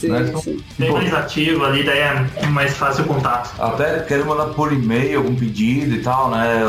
[0.00, 0.32] Sim, né?
[0.42, 0.56] sim.
[0.78, 3.50] Bem Tipo, mais ativo ali, daí é mais fácil o contato.
[3.60, 6.60] até querendo mandar por e-mail algum pedido e tal, né?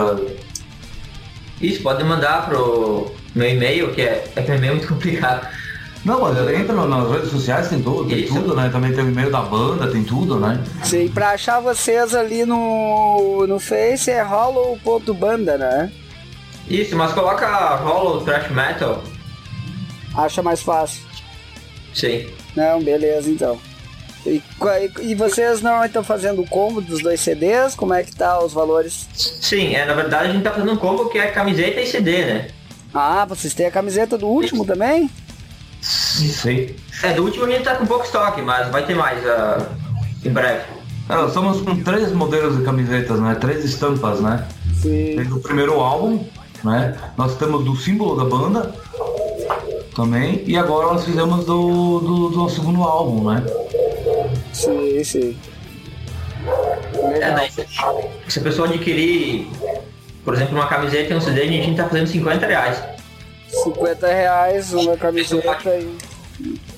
[1.61, 5.47] Isso, pode mandar pro meu e-mail, que é, é é muito complicado.
[6.03, 8.33] Não, mas entra nas redes sociais, tem tudo, tem Isso.
[8.33, 8.69] tudo, né?
[8.69, 10.59] Também tem o e-mail da banda, tem tudo, né?
[10.83, 15.91] Sim, pra achar vocês ali no, no Face é hollow.banda, né?
[16.67, 19.03] Isso, mas coloca Hollow Thrash Metal.
[20.15, 21.03] Acha mais fácil.
[21.93, 22.27] Sim.
[22.55, 23.59] Não, beleza então.
[24.25, 24.41] E,
[25.01, 27.73] e- vocês não estão fazendo o combo dos dois CDs?
[27.73, 29.07] Como é que tá os valores?
[29.15, 32.25] Sim, é, na verdade a gente tá fazendo um combo que é camiseta e CD,
[32.25, 32.47] né?
[32.93, 35.09] Ah, vocês têm a camiseta do último também?
[35.81, 36.75] Sim.
[37.01, 39.69] É, do último a gente tá com pouco estoque, mas vai ter mais ah,
[40.23, 40.65] em breve.
[41.09, 43.35] É, nós estamos com três modelos de camisetas, né?
[43.35, 44.47] Três estampas, né?
[44.81, 45.15] Sim.
[45.15, 46.23] Desde o primeiro álbum,
[46.63, 46.95] né?
[47.17, 48.75] Nós temos do símbolo da banda
[49.95, 50.43] também.
[50.45, 53.43] E agora nós fizemos do, do, do segundo álbum, né?
[54.53, 55.37] Sim, sim.
[56.95, 57.35] É, Legal.
[57.35, 57.67] daí, se-
[58.27, 59.47] se a pessoa adquirir,
[60.25, 62.83] por exemplo, uma camiseta e um CD, a gente tá fazendo 50 reais.
[63.63, 65.95] 50 reais uma camiseta e,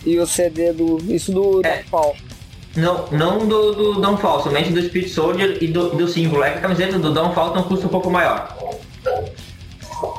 [0.05, 0.97] e o CD do.
[1.07, 1.84] Isso do É.
[1.89, 2.16] pau.
[2.76, 6.43] Não, não do, do Downfall, somente do Spirit Soldier e do, do símbolo.
[6.43, 8.57] É que a camiseta do Downfall tem um custo um pouco maior.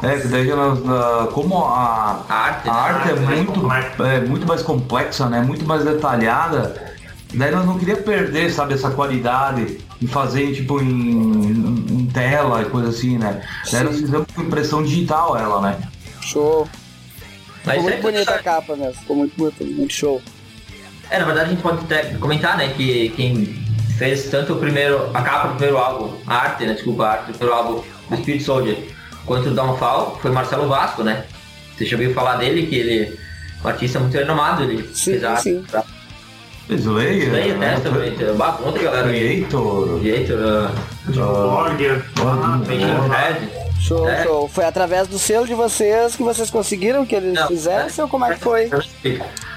[0.03, 2.78] É, que daí nós, ah, como a, A arte, a né?
[2.80, 3.72] arte é muito,
[4.03, 5.41] é muito mais complexa, né?
[5.41, 6.95] Muito mais detalhada.
[7.35, 12.62] Daí nós não queria perder, sabe, essa qualidade e fazer tipo em, em- em tela
[12.62, 13.43] e coisa assim, né?
[13.72, 15.78] Daí nós fizemos com impressão digital ela, né?
[16.20, 16.68] Show.
[17.64, 18.95] Mas Ficou muito sempre- bonita a capa mesmo.
[18.95, 20.20] Ficou muito, muito, muito show.
[21.11, 23.45] É, na verdade a gente pode até comentar, né, que quem
[23.99, 27.26] fez tanto o primeiro, a capa do primeiro álbum, a arte, né, desculpa, a arte
[27.32, 28.78] do primeiro álbum do Spirit Soldier,
[29.27, 31.25] quanto do Downfall, foi Marcelo Vasco, né?
[31.77, 35.25] Você já ouviu falar dele, que ele é um artista muito renomado, ele Sim, fez
[35.25, 35.64] a arte sim.
[35.70, 35.83] pra
[36.70, 37.75] Slayer, Slayer, né?
[37.75, 39.09] Testament, bah, outra galera.
[39.09, 40.70] Creator, Creator,
[41.07, 42.05] Borger.
[42.20, 43.64] Ah, Machine Head.
[43.81, 44.22] Show, É.
[44.22, 44.49] show.
[44.49, 48.25] Foi através do selo de vocês que vocês conseguiram que eles Não, fizessem ou como
[48.25, 48.70] é que foi?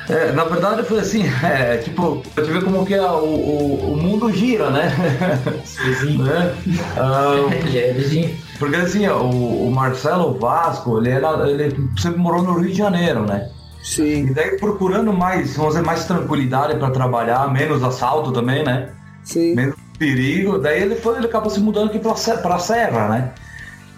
[0.10, 3.94] É, na verdade foi assim, é, tipo, pra te ver como que é o, o,
[3.94, 4.90] o mundo gira, né?
[6.18, 6.56] né?
[6.98, 7.36] Ah,
[7.74, 8.36] é vizinho.
[8.60, 13.22] Porque assim, o, o Marcelo Vasco, ele, era, ele sempre morou no Rio de Janeiro,
[13.26, 13.50] né?
[13.84, 18.90] Sim, E daí procurando mais, vamos dizer, mais tranquilidade para trabalhar, menos assalto também, né?
[19.24, 19.56] sim.
[19.56, 20.58] Menos perigo.
[20.60, 23.32] Daí ele foi, ele acabou se mudando aqui pra, Se- pra Serra, né?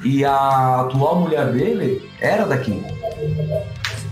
[0.04, 2.84] E a atual mulher dele era daqui.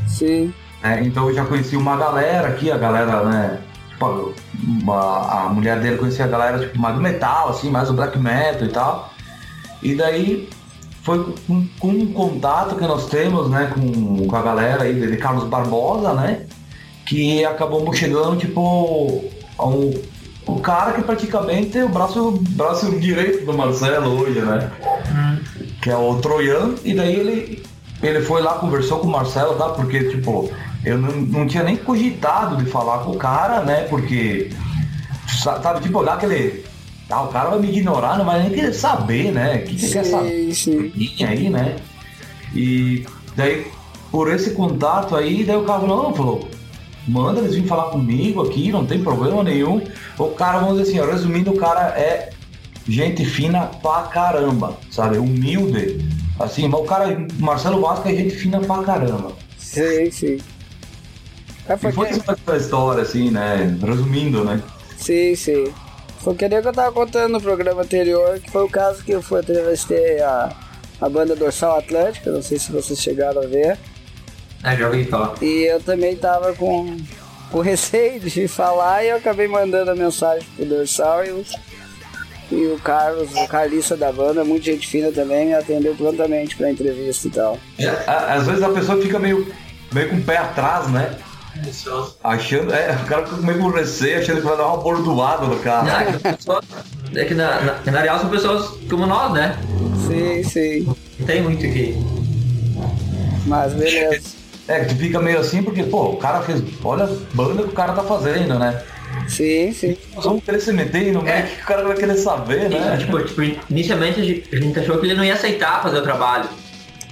[0.07, 0.53] Sim.
[0.83, 1.01] né?
[1.03, 3.59] então eu já conheci uma galera aqui, a galera, né?
[3.89, 4.33] Tipo,
[4.83, 8.17] uma- a mulher dele conhecia a galera tipo, mais do metal, assim, mais do black
[8.17, 9.13] metal e tal.
[9.81, 10.49] E daí
[11.03, 15.17] foi com, com um contato que nós temos, né, com, com a galera aí de
[15.17, 16.41] Carlos Barbosa, né?
[17.05, 19.23] Que acabou chegando, tipo,
[19.57, 19.93] a um,
[20.45, 24.69] o cara que praticamente é o braço, braço direito do Marcelo hoje, né?
[25.81, 27.63] Que é o Troian, e daí ele,
[28.03, 29.69] ele foi lá, conversou com o Marcelo, tá?
[29.69, 30.51] Porque, tipo,
[30.83, 33.83] eu não, não tinha nem cogitado de falar com o cara, né?
[33.89, 34.49] Porque,
[35.41, 36.65] sa- sabe, tipo, olhar aquele.
[37.09, 39.57] Ah, o cara vai me ignorar, não vai nem querer saber, né?
[39.57, 40.53] O que você quer saber?
[40.53, 40.91] Sim,
[41.23, 41.77] aí, né?
[42.53, 43.05] E
[43.35, 43.67] daí,
[44.11, 46.49] por esse contato aí, daí o cara falou, não, falou,
[47.07, 49.81] manda eles virem falar comigo aqui, não tem problema nenhum.
[50.17, 52.29] O cara, vamos dizer assim, ó, resumindo, o cara é
[52.87, 55.17] gente fina pra caramba, sabe?
[55.17, 56.05] Humilde.
[56.39, 59.31] Assim, mas o cara, Marcelo Vasco é gente fina pra caramba.
[59.57, 60.37] Sim, sim.
[61.67, 63.77] É, E foi essa história, assim, né?
[63.81, 64.61] Resumindo, né?
[64.97, 65.65] Sim, sim.
[66.27, 69.11] Foi que nem que eu tava contando no programa anterior, que foi o caso que
[69.13, 70.49] eu fui entrevistei a,
[70.99, 73.77] a banda Dorsal Atlântica, não sei se vocês chegaram a ver.
[74.63, 75.35] É, já ouvi falar.
[75.41, 76.97] E eu também tava com,
[77.49, 81.45] com receio de falar e eu acabei mandando a mensagem pro Dorsal e o,
[82.51, 86.69] e o Carlos, o Carlista da banda, muito gente fina também, me atendeu prontamente pra
[86.69, 87.57] entrevista e tal.
[88.05, 89.47] À- Às vezes a pessoa fica meio,
[89.93, 91.15] meio com o pé atrás, né?
[92.23, 95.57] Achando, é, o cara fica meio com receio, achando que vai dar uma bordoada no
[95.59, 95.83] cara.
[95.83, 95.99] Não,
[96.29, 96.65] é pessoas-
[97.15, 99.57] é que na, na, na real são pessoas como nós, né?
[100.07, 100.95] Sim, sim.
[101.19, 101.95] Não tem muito que.
[103.45, 104.35] Mas beleza.
[104.67, 106.61] É, que tu fica meio assim porque, pô, o cara fez.
[106.83, 108.83] Olha a banda que o cara tá fazendo, né?
[109.27, 109.97] Sim, sim.
[110.13, 111.41] Nós vamos querer se meter no meio É.
[111.43, 112.97] que o cara vai querer saber, né?
[112.97, 114.23] Tipo, tipo, inicialmente a
[114.59, 116.49] gente- achou que ele não ia aceitar fazer o trabalho.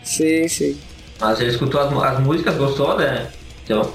[0.03, 0.77] Sim, sim.
[1.19, 3.27] Mas ele escutou as, as músicas, gostou, né?
[3.63, 3.89] Então,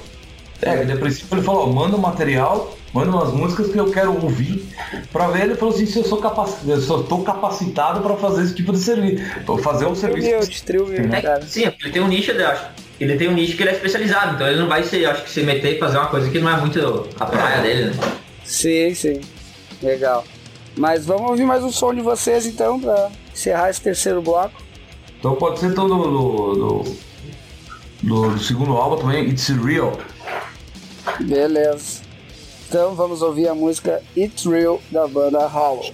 [0.61, 4.13] É, de princípio ele falou, ó, manda um material, manda umas músicas que eu quero
[4.21, 4.63] ouvir.
[5.11, 8.43] Pra ver, ele falou assim, se eu sou capacitado, eu só tô capacitado pra fazer
[8.43, 9.23] esse tipo de serviço.
[9.63, 10.27] Fazer um serviço.
[10.27, 11.41] Humilde, trio humilde, é, cara.
[11.41, 12.65] sim, ele tem um nicho, eu acho.
[12.99, 15.31] Ele tem um nicho que ele é especializado, então ele não vai se, acho que
[15.31, 17.93] se meter e fazer uma coisa que não é muito a praia dele, né?
[18.43, 19.21] Sim, sim.
[19.81, 20.23] Legal.
[20.77, 24.61] Mas vamos ouvir mais um som de vocês então pra encerrar esse terceiro bloco.
[25.19, 26.83] Então pode ser todo do, do,
[28.03, 29.97] do, do segundo álbum também, It's Real,
[31.19, 32.01] Beleza.
[32.67, 35.93] Então vamos ouvir a música It's Real da banda Hollow.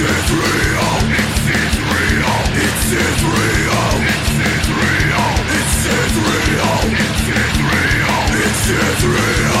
[0.00, 0.30] It's
[9.04, 9.57] real.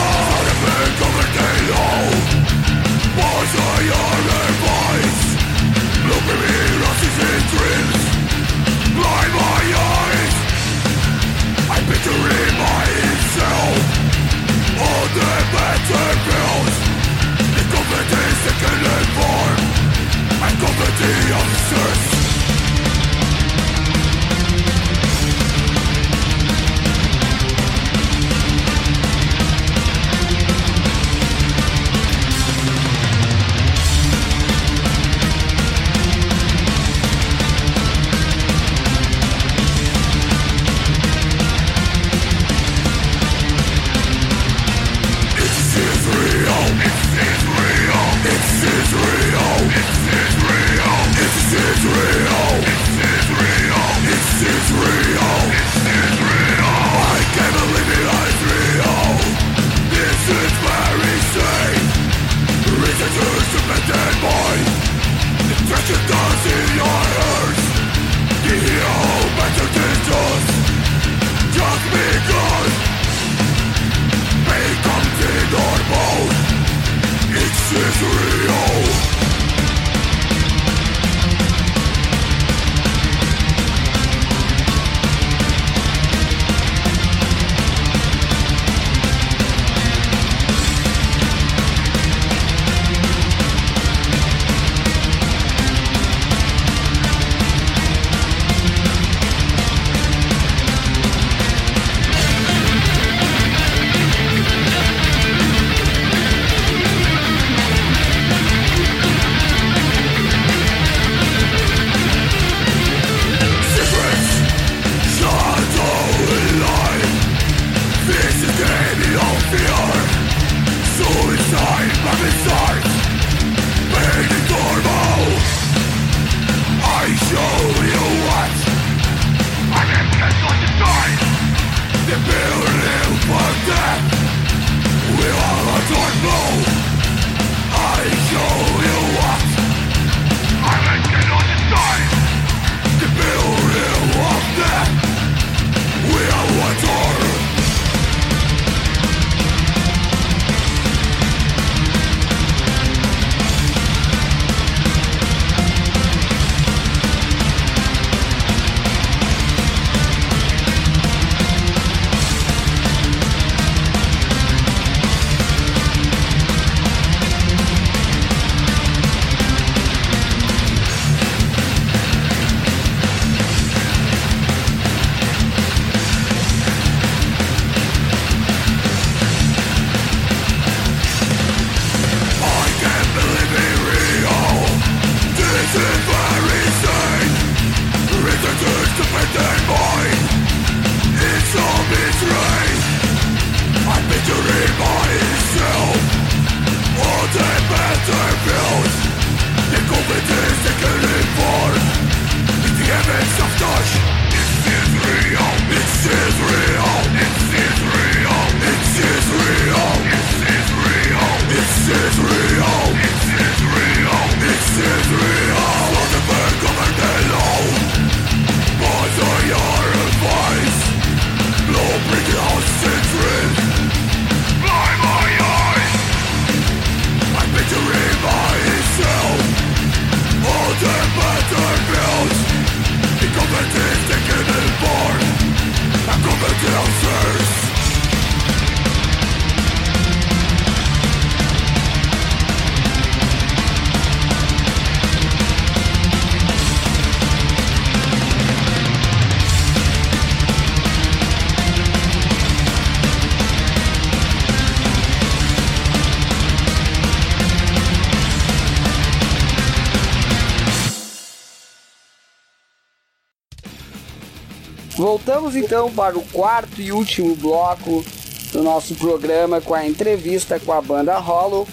[265.38, 268.04] Voltamos então para o quarto e último bloco
[268.52, 271.64] do nosso programa com a entrevista com a banda Hollow.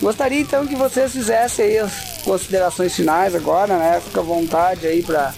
[0.00, 1.92] Gostaria então que vocês fizessem aí as
[2.24, 4.02] considerações finais agora, né?
[4.04, 5.32] Fica à vontade aí para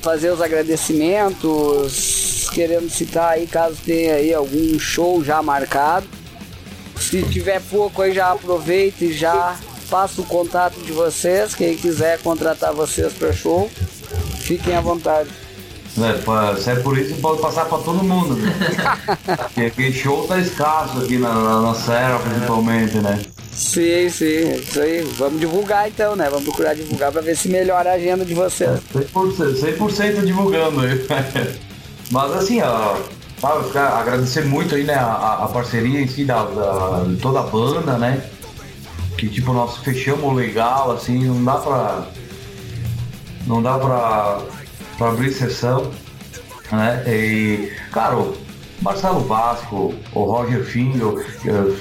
[0.00, 6.06] fazer os agradecimentos, querendo citar aí caso tenha aí algum show já marcado.
[7.00, 9.58] Se tiver pouco aí já aproveita e já
[9.90, 13.68] passa o contato de vocês, quem quiser contratar vocês para show,
[14.38, 15.42] fiquem à vontade.
[15.96, 18.34] É, se é por isso, pode passar para todo mundo.
[18.34, 18.52] Né?
[19.54, 23.20] Porque aqui show tá escasso aqui na, na, na Serra, principalmente, né?
[23.52, 25.02] Sim, sim, isso aí.
[25.16, 26.28] Vamos divulgar então, né?
[26.28, 28.70] Vamos procurar divulgar para ver se melhora a agenda de vocês.
[28.92, 31.06] 100%, 100 divulgando aí.
[32.10, 32.96] Mas assim, ó,
[34.00, 37.96] agradecer muito aí, né, a, a parceria em si da, da, de toda a banda,
[37.96, 38.22] né?
[39.16, 42.06] Que tipo, nós fechamos legal, assim, não dá pra.
[43.46, 44.40] Não dá pra
[44.96, 45.90] para abrir sessão,
[46.70, 47.02] né?
[47.06, 48.36] E, claro,
[48.80, 51.24] Marcelo Vasco, o Roger Findler,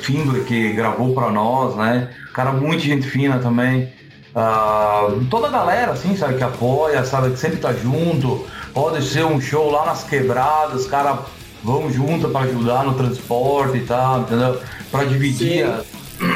[0.01, 2.09] Findler que gravou para nós, né?
[2.33, 3.91] Cara, muita gente fina também.
[4.35, 8.45] Uh, toda a galera, assim, sabe, que apoia, sabe, que sempre tá junto.
[8.73, 11.19] Pode ser um show lá nas quebradas, cara
[11.63, 14.59] vão junto para ajudar no transporte e tal, entendeu?
[14.91, 15.85] Para dividir as,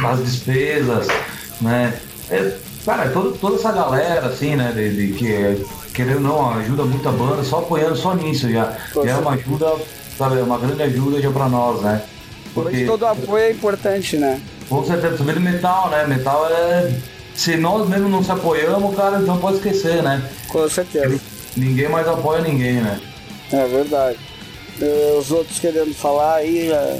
[0.06, 1.08] as, despesas,
[1.60, 2.00] né?
[2.30, 5.66] É, cara, é toda, toda essa galera, assim, né, de, de que
[5.98, 8.78] querendo não, ajuda muito a banda, só apoiando só nisso já.
[9.04, 9.74] Já é uma ajuda,
[10.16, 12.04] sabe, uma grande ajuda já pra nós, né?
[12.54, 14.40] Porque todo apoio é importante, né?
[14.70, 16.06] Com certeza, também metal, né?
[16.06, 16.94] Metal é.
[17.34, 20.22] Se nós mesmo não se apoiamos, cara, então pode esquecer, né?
[20.50, 21.20] Com certeza.
[21.56, 23.00] Ninguém mais apoia ninguém, né?
[23.52, 24.20] É verdade.
[24.80, 26.98] Eh, os outros querendo falar aí já.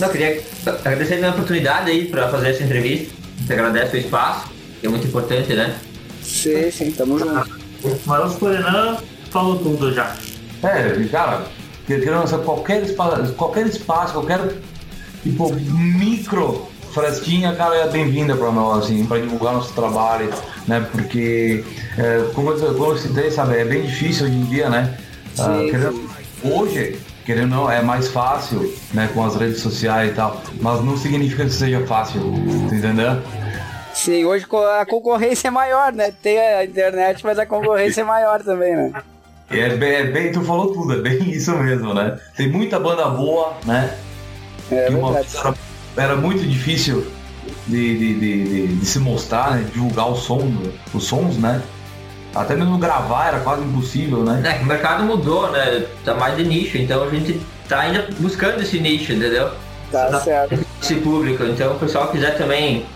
[0.00, 3.14] Não, queria agradecer a oportunidade aí para fazer essa entrevista.
[3.46, 4.48] Te agradeço o espaço,
[4.80, 5.76] que é muito importante, né?
[6.22, 7.59] Sim, sim, tamo junto.
[8.06, 8.98] Mas o Renan
[9.30, 10.14] falou tudo já.
[10.62, 11.44] É, cara,
[11.86, 14.40] querendo qualquer espaço, qualquer espaço, qualquer
[15.22, 20.30] tipo micro frestinha, cara, é bem-vinda para nós, assim, para divulgar nosso trabalho,
[20.66, 20.86] né?
[20.90, 21.64] Porque,
[21.96, 24.98] é, como, eu, como eu citei, sabe, é bem difícil hoje em dia, né?
[25.38, 26.10] Ah, sim, querendo,
[26.42, 30.96] hoje, querendo não, é mais fácil, né, com as redes sociais e tal, mas não
[30.96, 32.20] significa que seja fácil,
[32.72, 33.22] entendeu?
[33.94, 34.46] Sim, hoje
[34.78, 36.12] a concorrência é maior, né?
[36.22, 38.92] Tem a internet, mas a concorrência é maior também, né?
[39.50, 42.18] É bem, é bem, tu falou tudo, é bem isso mesmo, né?
[42.36, 43.96] Tem muita banda boa, né?
[44.70, 45.28] É verdade.
[45.36, 45.54] Era,
[45.96, 47.04] era, muito difícil
[47.66, 49.66] de, de, de, de, se mostrar, né?
[49.72, 50.40] divulgar o som,
[50.94, 51.60] os sons, né?
[52.32, 54.58] Até mesmo gravar era quase impossível, né?
[54.60, 55.84] É, o mercado mudou, né?
[56.04, 59.50] Tá mais de nicho, então a gente tá ainda buscando esse nicho, entendeu?
[59.90, 60.64] Tá certo.
[60.80, 61.42] Esse público.
[61.42, 62.86] Então o pessoal quiser também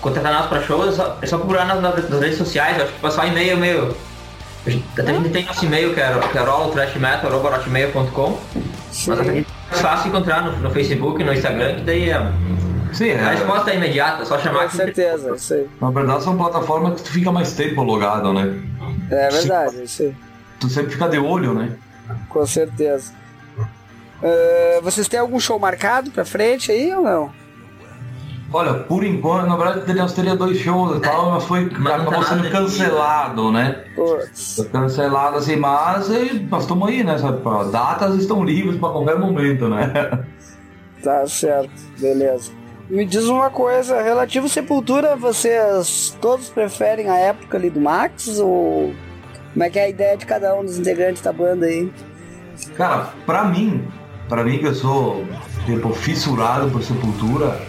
[0.00, 3.00] contratar nós para shows, é só, é só procurar nas, nas, redes sociais, acho que
[3.00, 3.96] passar e-mail meu.
[4.96, 8.38] Até a gente tem nosso e-mail que é, que é rollotrashmetal.com
[9.06, 9.46] mas é mais
[9.80, 12.32] fácil encontrar no, no, Facebook, no Instagram, que daí é.
[12.92, 13.20] Sim, é.
[13.20, 14.64] A resposta é imediata, é só chamar.
[14.64, 15.68] Com certeza, sei.
[15.80, 18.62] Na verdade são plataformas que tu fica mais tempo logado, né?
[19.10, 20.14] É verdade, sei.
[20.60, 21.76] Tu sempre fica de olho, né?
[22.28, 23.12] Com certeza.
[24.22, 27.41] Uh, vocês têm algum show marcado pra frente aí ou não?
[28.52, 32.50] Olha, por enquanto, na verdade, nós teria dois shows e tal, mas foi acabou sendo
[32.50, 33.84] cancelado, né?
[33.94, 37.16] Foi cancelado assim, mas e, nós estamos aí, né?
[37.16, 37.40] Sabe?
[37.70, 40.24] Datas estão livres para qualquer momento, né?
[41.02, 42.52] Tá certo, beleza.
[42.88, 48.94] Me diz uma coisa, relativo Sepultura, vocês todos preferem a época ali do Max ou
[49.52, 51.92] como é que é a ideia de cada um dos integrantes da banda aí?
[52.76, 53.84] Cara, pra mim,
[54.28, 55.24] pra mim que eu sou
[55.66, 57.60] tipo fissurado por Sepultura,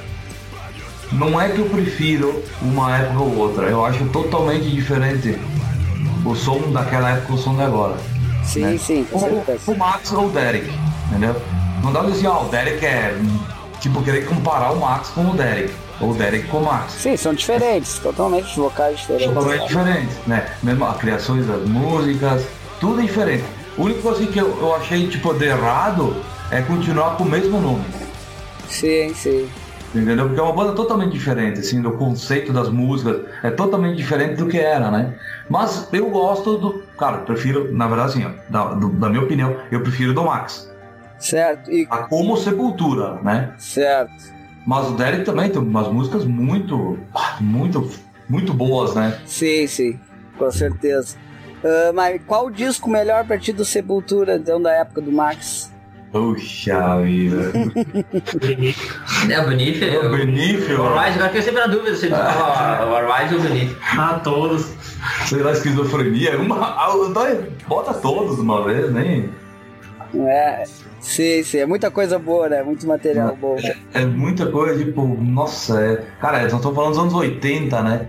[1.13, 5.37] não é que eu prefiro uma época ou outra, eu acho totalmente diferente
[6.25, 7.95] o som daquela época e o som de agora.
[8.43, 8.77] Sim, né?
[8.77, 10.69] sim, com o, o Max ou o Derek,
[11.07, 11.35] entendeu?
[11.83, 13.15] Não dá pra dizer, ó, o Derek é
[13.79, 15.73] tipo querer comparar o Max com o Derek.
[15.99, 16.93] Ou o Derek com o Max.
[16.93, 19.33] Sim, são diferentes, totalmente vocais diferentes.
[19.33, 20.47] Totalmente diferentes, né?
[20.63, 22.45] Mesmo as criações das músicas,
[22.79, 23.43] tudo é diferente.
[23.77, 26.15] O único assim que eu, eu achei tipo de errado
[26.51, 27.85] é continuar com o mesmo nome.
[28.69, 29.47] Sim, sim.
[29.93, 30.25] Entendeu?
[30.25, 34.47] Porque é uma banda totalmente diferente, assim, do conceito das músicas, é totalmente diferente do
[34.47, 35.15] que era, né?
[35.47, 36.83] Mas eu gosto do.
[36.97, 40.71] Cara, prefiro, na verdade, assim, ó, da, do, da minha opinião, eu prefiro do Max.
[41.19, 41.71] Certo.
[41.71, 41.87] E...
[41.89, 43.53] A como Sepultura, né?
[43.59, 44.33] Certo.
[44.65, 46.97] Mas o Derek também tem umas músicas muito.
[47.39, 47.89] muito.
[48.27, 49.19] muito boas, né?
[49.25, 49.99] Sim, sim,
[50.37, 51.17] com certeza.
[51.63, 55.72] Uh, mas qual o disco melhor pra ti do Sepultura, então, da época do Max?
[56.13, 57.51] Puxa vida.
[59.31, 59.83] É o Benif.
[59.83, 60.83] É o Benif, O.
[60.85, 63.75] Arwise, agora fiquei sempre na dúvida se ele fala o Arwise ou o Benif.
[63.97, 64.71] A todos.
[65.25, 66.37] Sei lá, esquizofrenia.
[66.37, 69.27] Uma, ah, dói- bota todos de uma vez, nem.
[70.15, 70.63] É,
[70.99, 71.57] sim, sim.
[71.57, 72.61] É muita coisa boa, né?
[72.61, 73.57] Muito material bom.
[73.95, 75.95] É muita coisa, tipo, nossa, é.
[76.21, 78.07] Cara, nós estamos falando dos anos 80, né?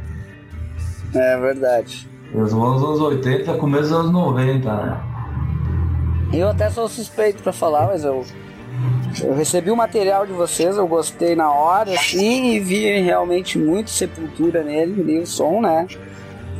[1.14, 2.06] É verdade.
[2.34, 5.00] Nós estamos falando dos anos 80, começo dos anos 90, né?
[6.38, 8.24] Eu até sou suspeito pra falar, mas eu,
[9.22, 13.90] eu recebi o material de vocês, eu gostei na hora, assim, e vi realmente muito
[13.90, 15.86] Sepultura nele, nem o som, né?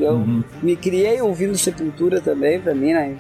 [0.01, 0.43] Eu Uhum.
[0.63, 3.17] me criei ouvindo Sepultura também, pra mim, né?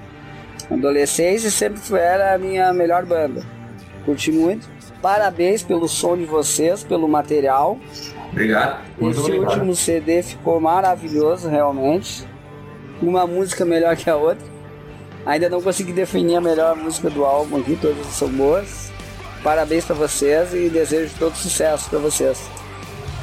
[0.70, 3.42] Adolescência sempre foi, era a minha melhor banda.
[4.04, 4.68] Curti muito.
[5.02, 7.78] Parabéns pelo som de vocês, pelo material.
[8.32, 8.82] Obrigado.
[8.98, 9.50] Muito Esse obrigado.
[9.52, 12.26] último CD ficou maravilhoso, realmente.
[13.02, 14.53] Uma música melhor que a outra.
[15.26, 18.92] Ainda não consegui definir a melhor música do álbum aqui, todas são boas.
[19.42, 22.38] Parabéns pra vocês e desejo todo sucesso pra vocês.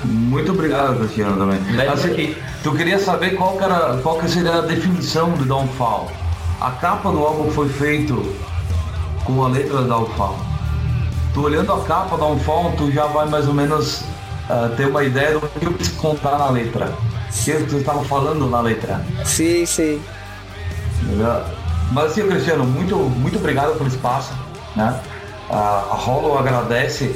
[0.04, 1.60] Muito obrigado, Cristiano, também.
[1.88, 6.12] Assim, tu queria saber qual que, era, qual que seria a definição do Downfall.
[6.60, 8.36] A capa do álbum foi feito
[9.24, 10.38] com a letra do Downfall.
[11.34, 14.04] Tu olhando a capa do Downfall, tu já vai mais ou menos
[14.50, 16.92] ah, ter uma ideia do que eu quis contar na letra.
[17.30, 19.06] O que tu estava falando na letra.
[19.24, 20.02] Sim, sim.
[21.04, 21.61] Entendeu?
[21.92, 24.34] Mas assim, Cristiano, muito, muito obrigado pelo espaço.
[24.76, 25.00] Né?
[25.50, 25.56] A,
[25.92, 27.16] a Hollow agradece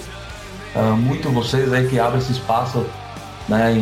[0.76, 2.86] ah, muito vocês aí que abrem esse espaço
[3.47, 3.78] né, em,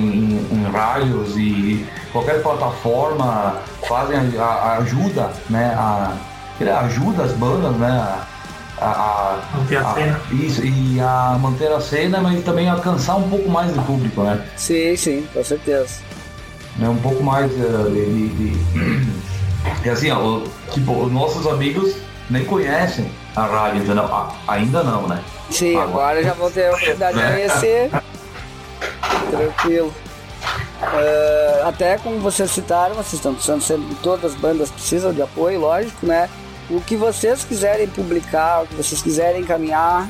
[0.51, 3.55] em- rádios e qualquer plataforma,
[3.87, 5.73] fazem a, a- ajuda, né?
[5.75, 6.13] A,
[6.85, 8.17] ajuda as bandas, né?
[8.79, 10.21] A, a- Manter a cena.
[10.31, 14.45] Isso, e a manter a cena, mas também alcançar um pouco mais de público, né?
[14.57, 15.95] Sim, sim, com certeza.
[16.77, 19.23] né, um pouco mais eh, de, de, de-
[19.85, 20.41] E assim, ó,
[20.73, 21.95] tipo, os nossos amigos
[22.29, 24.03] nem conhecem a rádio, entendeu?
[24.05, 25.21] A- ainda não, né?
[25.49, 27.91] Sim, agora já vão ter a oportunidade de conhecer.
[29.29, 29.93] Tranquilo.
[30.81, 35.59] Ah, até como vocês citaram, vocês estão precisando sempre, todas as bandas precisam de apoio,
[35.59, 36.29] lógico, né?
[36.69, 40.09] O que vocês quiserem publicar, o que vocês quiserem encaminhar,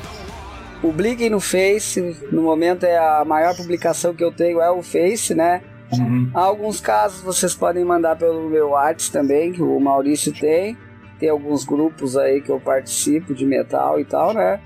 [0.82, 2.16] publiquem no Face.
[2.32, 5.62] No momento é a maior publicação que eu tenho é o Face, né?
[6.00, 6.30] Uhum.
[6.34, 10.78] Alguns casos vocês podem mandar pelo meu WhatsApp também, que o Maurício tem.
[11.20, 14.60] Tem alguns grupos aí que eu participo de metal e tal, né?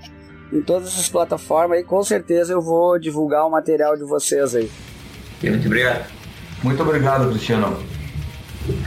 [0.52, 4.70] Em todas essas plataformas aí, com certeza eu vou divulgar o material de vocês aí.
[5.42, 6.06] Muito obrigado.
[6.64, 7.78] Muito obrigado, Cristiano.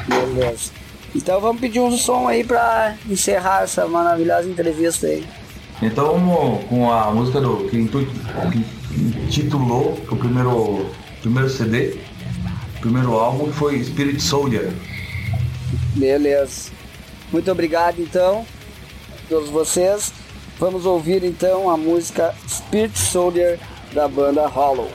[0.08, 0.72] Beleza.
[1.16, 5.26] Então vamos pedir um som aí pra encerrar essa maravilhosa entrevista aí.
[5.82, 8.06] Então vamos com a música do que, intu-
[8.52, 8.66] que
[9.28, 10.86] intitulou o primeiro,
[11.22, 11.98] primeiro CD,
[12.82, 14.74] primeiro álbum, que foi Spirit Soldier.
[15.96, 16.72] Beleza.
[17.32, 18.46] Muito obrigado então,
[19.10, 20.12] a todos vocês.
[20.60, 23.60] Vamos ouvir então a música Spirit Soldier
[23.94, 24.90] da banda Hollow.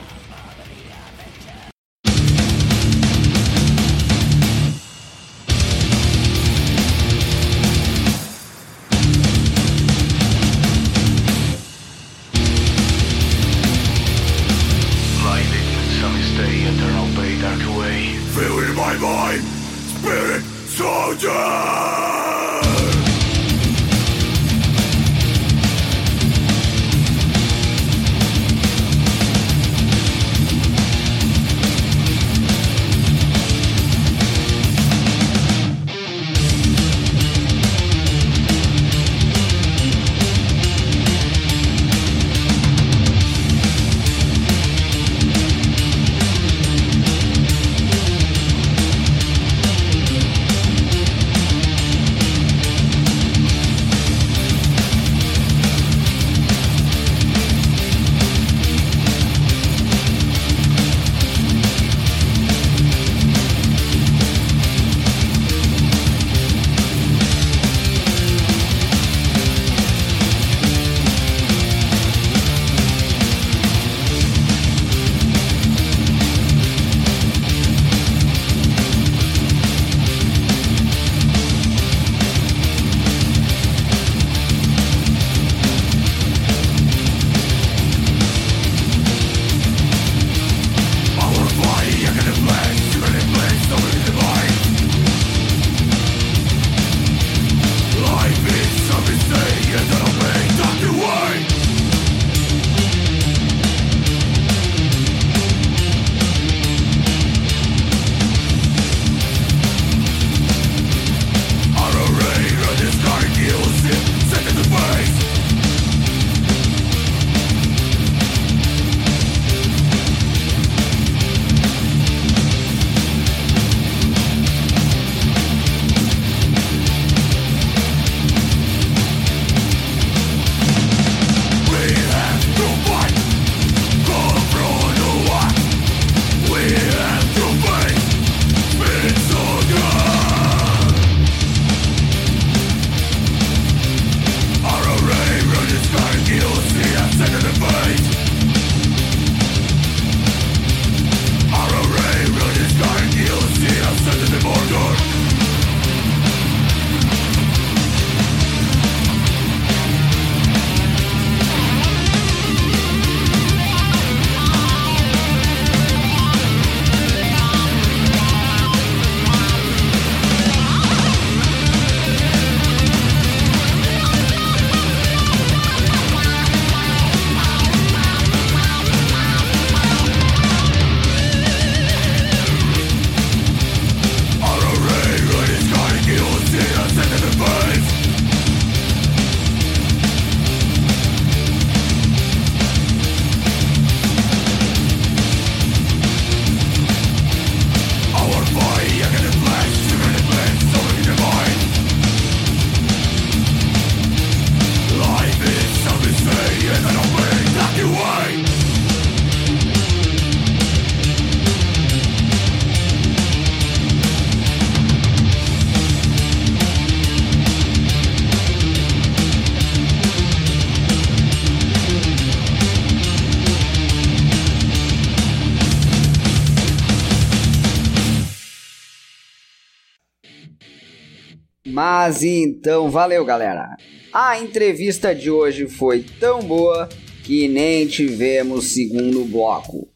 [232.07, 233.75] Mas então, valeu galera!
[234.13, 236.87] A entrevista de hoje foi tão boa
[237.25, 239.89] que nem tivemos segundo bloco.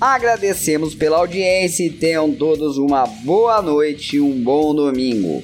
[0.00, 5.42] Agradecemos pela audiência e tenham todos uma boa noite e um bom domingo.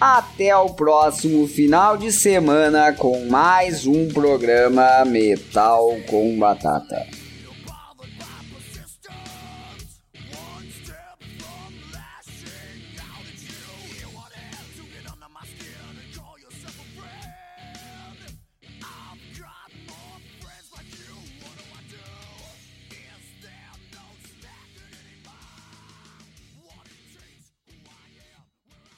[0.00, 7.17] Até o próximo final de semana com mais um programa Metal com Batata.